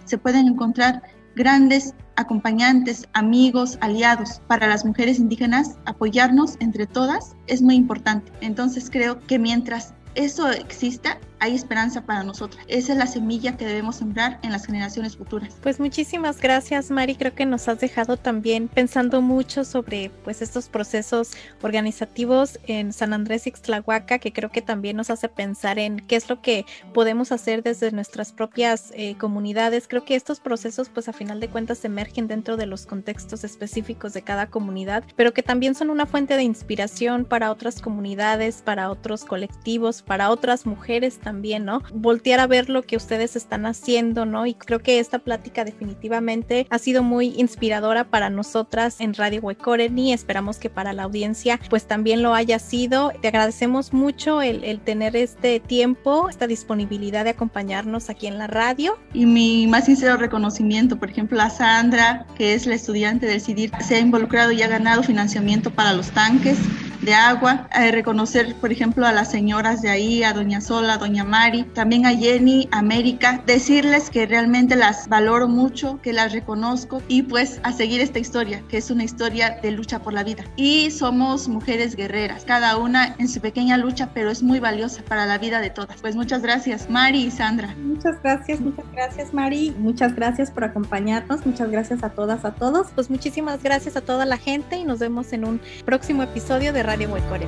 se 0.04 0.18
pueden 0.18 0.46
encontrar 0.46 1.04
grandes 1.38 1.94
acompañantes, 2.18 3.08
amigos, 3.14 3.78
aliados. 3.80 4.42
Para 4.48 4.68
las 4.68 4.84
mujeres 4.84 5.20
indígenas, 5.20 5.78
apoyarnos 5.86 6.58
entre 6.60 6.86
todas 6.86 7.34
es 7.48 7.62
muy 7.62 7.76
importante. 7.76 8.34
Entonces 8.42 8.90
creo 8.90 9.22
que 9.22 9.40
mientras 9.40 9.94
eso 10.16 10.50
exista, 10.50 11.20
hay 11.40 11.56
esperanza 11.56 12.02
para 12.06 12.24
nosotras. 12.24 12.64
Esa 12.68 12.94
es 12.94 12.98
la 12.98 13.08
semilla 13.08 13.58
que 13.58 13.66
debemos 13.66 13.98
sembrar 13.98 14.40
en 14.42 14.52
las 14.52 14.66
generaciones 14.66 15.18
futuras. 15.18 15.56
Pues 15.62 15.80
muchísimas 15.80 16.40
gracias, 16.40 16.92
Mari. 16.92 17.16
Creo 17.16 17.36
que 17.36 17.46
nos 17.46 17.68
has 17.68 17.80
dejado 17.80 18.18
también 18.18 18.68
pensando 18.68 19.22
mucho 19.22 19.64
sobre 19.64 20.12
pues 20.24 20.42
estos 20.42 20.70
procesos 20.70 21.32
organizativos 21.62 22.60
en 22.68 22.94
San 22.94 23.14
Andrés 23.14 23.48
Ixtlahuaca, 23.48 24.20
que 24.20 24.34
creo 24.34 24.50
que 24.50 24.62
también 24.62 24.98
nos 24.98 25.10
hace 25.10 25.30
pensar 25.30 25.80
en 25.80 26.00
qué 26.00 26.16
es 26.16 26.30
lo 26.30 26.42
que 26.42 26.66
podemos 26.94 27.32
hacer 27.32 27.64
desde 27.64 27.92
nuestras 27.92 28.32
propias 28.32 28.92
eh, 28.96 29.16
comunidades. 29.18 29.88
Creo 29.88 30.06
que 30.06 30.16
estos 30.16 30.40
procesos, 30.40 30.90
pues 30.90 31.08
a 31.10 31.14
final 31.14 31.40
de 31.40 31.50
cuentas, 31.50 31.84
emergen 31.86 32.28
dentro 32.28 32.58
de 32.58 32.66
los 32.66 32.86
contextos 32.86 33.44
específicos 33.44 34.14
de 34.14 34.22
cada 34.22 34.48
comunidad, 34.48 35.04
pero 35.16 35.34
que 35.34 35.44
también 35.44 35.76
son 35.76 35.90
una 35.90 36.06
fuente 36.06 36.36
de 36.36 36.44
inspiración 36.44 37.26
para 37.26 37.52
otras 37.52 37.82
comunidades, 37.82 38.62
para 38.64 38.90
otros 38.90 39.26
colectivos, 39.26 40.02
para 40.02 40.30
otras 40.30 40.66
mujeres 40.66 41.20
también, 41.26 41.66
¿no? 41.66 41.82
Voltear 41.92 42.40
a 42.40 42.46
ver 42.46 42.70
lo 42.70 42.84
que 42.84 42.96
ustedes 42.96 43.36
están 43.36 43.66
haciendo, 43.66 44.26
¿no? 44.26 44.46
Y 44.46 44.54
creo 44.54 44.80
que 44.80 45.00
esta 45.00 45.18
plática 45.18 45.66
definitivamente 45.66 46.68
ha 46.70 46.78
sido 46.78 47.02
muy 47.02 47.34
inspiradora 47.36 48.04
para 48.04 48.30
nosotras 48.30 49.02
en 49.02 49.16
Radio 49.16 49.42
Huecoreni. 49.42 50.14
Esperamos 50.14 50.60
que 50.60 50.70
para 50.70 50.94
la 50.94 51.04
audiencia 51.04 51.60
pues 51.68 51.88
también 51.88 52.22
lo 52.22 52.36
haya 52.36 52.60
sido. 52.60 53.12
Te 53.22 53.30
agradecemos 53.30 53.92
mucho 53.92 54.44
el, 54.44 54.64
el 54.64 54.82
tener 54.82 55.16
este 55.16 55.60
tiempo, 55.60 56.30
esta 56.30 56.46
disponibilidad 56.46 57.24
de 57.24 57.32
acompañarnos 57.32 58.12
aquí 58.12 58.28
en 58.28 58.38
la 58.38 58.46
radio. 58.46 58.96
Y 59.12 59.26
mi 59.26 59.66
más 59.66 59.86
sincero 59.86 60.18
reconocimiento, 60.18 60.98
por 61.00 61.10
ejemplo, 61.10 61.42
a 61.42 61.50
Sandra, 61.50 62.28
que 62.38 62.54
es 62.54 62.68
la 62.68 62.76
estudiante 62.76 63.26
de 63.26 63.40
CIDIR, 63.40 63.72
se 63.84 63.96
ha 63.96 64.00
involucrado 64.00 64.52
y 64.52 64.62
ha 64.62 64.68
ganado 64.68 65.02
financiamiento 65.02 65.72
para 65.72 65.94
los 65.94 66.12
tanques 66.12 66.60
de 67.06 67.14
agua, 67.14 67.68
a 67.72 67.92
reconocer, 67.92 68.56
por 68.56 68.72
ejemplo, 68.72 69.06
a 69.06 69.12
las 69.12 69.30
señoras 69.30 69.82
de 69.82 69.90
ahí, 69.90 70.24
a 70.24 70.34
doña 70.34 70.60
Sola, 70.60 70.94
a 70.94 70.98
doña 70.98 71.24
Mari, 71.24 71.64
también 71.64 72.06
a 72.06 72.16
Jenny, 72.16 72.68
América, 72.72 73.44
decirles 73.46 74.10
que 74.10 74.26
realmente 74.26 74.76
las 74.76 75.08
valoro 75.08 75.48
mucho, 75.48 76.02
que 76.02 76.14
las 76.14 76.34
reconozco 76.34 77.02
y 77.08 77.22
pues 77.22 77.60
a 77.64 77.72
seguir 77.72 78.02
esta 78.02 78.20
historia, 78.20 78.64
que 78.68 78.78
es 78.78 78.90
una 78.90 79.04
historia 79.04 79.60
de 79.62 79.72
lucha 79.72 80.00
por 80.00 80.14
la 80.14 80.24
vida. 80.24 80.44
Y 80.56 80.90
somos 80.92 81.48
mujeres 81.48 81.96
guerreras, 81.96 82.44
cada 82.44 82.78
una 82.78 83.16
en 83.20 83.30
su 83.30 83.40
pequeña 83.40 83.78
lucha, 83.78 84.10
pero 84.14 84.32
es 84.32 84.42
muy 84.42 84.60
valiosa 84.60 85.04
para 85.04 85.26
la 85.26 85.38
vida 85.38 85.62
de 85.62 85.70
todas. 85.70 86.02
Pues 86.02 86.16
muchas 86.16 86.42
gracias, 86.42 86.90
Mari 86.90 87.26
y 87.26 87.32
Sandra. 87.32 87.76
Muchas 87.78 88.22
gracias, 88.24 88.60
muchas 88.60 88.86
gracias, 88.92 89.34
Mari. 89.34 89.76
Muchas 89.78 90.16
gracias 90.16 90.50
por 90.50 90.64
acompañarnos. 90.64 91.46
Muchas 91.46 91.70
gracias 91.70 92.04
a 92.04 92.10
todas, 92.10 92.46
a 92.46 92.56
todos. 92.56 92.88
Pues 92.96 93.12
muchísimas 93.12 93.62
gracias 93.62 93.96
a 93.96 94.02
toda 94.02 94.26
la 94.26 94.38
gente 94.38 94.78
y 94.78 94.86
nos 94.86 95.00
vemos 95.00 95.32
en 95.34 95.46
un 95.46 95.62
próximo 95.86 96.24
episodio 96.24 96.74
de 96.74 96.82
Radio 96.82 96.95
Huecore. 97.04 97.48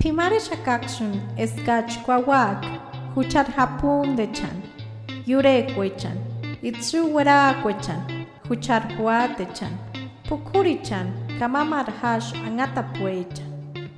Pimare 0.00 0.40
shakakshun 0.40 1.20
eskach 1.36 2.02
kwawak, 2.04 2.64
huchat 3.14 3.46
hapun 3.56 4.16
dechan, 4.16 4.62
yure 5.26 5.62
kwechan, 5.74 6.16
itsu 6.62 7.14
wera 7.14 7.54
kwechan, 7.62 8.26
huchar 8.48 8.82
huatechan, 8.96 9.50
pukurichan, 9.50 9.54
chan, 9.54 9.78
pukuri 10.28 10.82
chan, 10.82 11.12
kamamar 11.38 11.86
hash 12.00 12.32
angata 12.34 12.82
puechan, 12.82 13.50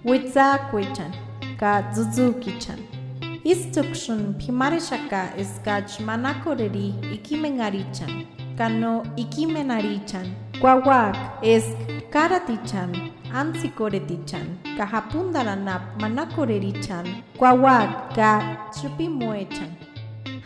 witza 0.05 0.59
kwechan, 0.71 1.13
ka 1.59 1.83
zuzuki 1.95 2.53
chan. 2.59 2.79
Istukshun 3.45 4.35
pimarishaka 4.35 5.37
iskach 5.37 5.65
gaj 5.65 6.07
manakoreri 6.07 6.95
ikimengarichan, 7.15 8.27
kano 8.59 9.03
ikimenarichan, 9.17 10.27
guawak 10.61 11.17
esk 11.43 11.77
karatichan, 12.11 13.11
ansikoretichan, 13.33 14.61
kahapundaranap 14.77 15.97
manakorerichan, 16.01 17.25
kwawak 17.37 18.13
ka 18.15 18.69
chupimuechan. 18.77 19.73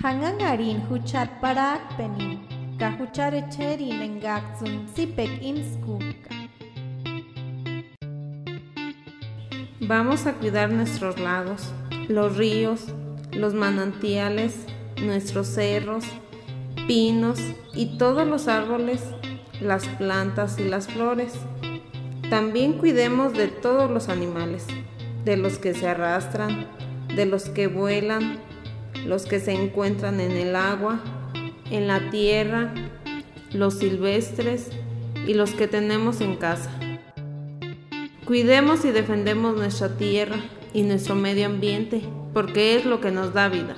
Hangangarin 0.03 0.81
huchat 0.87 1.29
parak 1.43 1.83
penin, 1.99 2.39
kahucharecherin 2.79 3.99
engakzun 4.07 4.87
sipek 4.95 5.43
inskuka. 5.43 6.31
Vamos 9.81 10.27
a 10.27 10.33
cuidar 10.33 10.71
nuestros 10.71 11.19
lagos, 11.19 11.73
los 12.09 12.37
ríos, 12.37 12.87
los 13.33 13.55
manantiales, 13.55 14.67
nuestros 15.03 15.49
cerros, 15.49 16.05
pinos 16.87 17.39
y 17.75 17.99
todos 17.99 18.27
los 18.27 18.49
árboles, 18.49 19.03
las 19.61 19.87
plantas 19.99 20.59
y 20.59 20.65
las 20.65 20.87
flores. 20.87 21.35
También 22.31 22.73
cuidemos 22.73 23.35
de 23.35 23.47
todos 23.47 23.89
los 23.89 24.09
animales, 24.09 24.67
de 25.25 25.37
los 25.37 25.59
que 25.59 25.75
se 25.75 25.87
arrastran, 25.87 26.67
de 27.15 27.25
los 27.25 27.49
que 27.49 27.69
vuelan, 27.69 28.39
los 29.05 29.27
que 29.27 29.39
se 29.39 29.53
encuentran 29.53 30.19
en 30.21 30.33
el 30.33 30.57
agua, 30.57 31.01
en 31.71 31.87
la 31.87 32.11
tierra, 32.11 32.75
los 33.53 33.75
silvestres 33.79 34.71
y 35.25 35.35
los 35.35 35.53
que 35.53 35.69
tenemos 35.69 36.21
en 36.21 36.35
casa. 36.35 36.71
Cuidemos 38.25 38.85
y 38.85 38.91
defendemos 38.91 39.57
nuestra 39.57 39.97
tierra 39.97 40.37
y 40.75 40.83
nuestro 40.83 41.15
medio 41.15 41.47
ambiente, 41.47 42.03
porque 42.35 42.75
es 42.75 42.85
lo 42.85 43.01
que 43.01 43.13
nos 43.13 43.35
da 43.35 43.49
vida. 43.49 43.77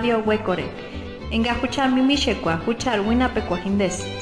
Radio 0.00 0.22
Huecore. 0.22 0.64
Enga 1.30 1.54
huchar 1.54 1.90
mimishekwa, 1.90 2.54
huchar 2.56 3.00
winapekwa 3.00 3.56
hindest. 3.58 4.19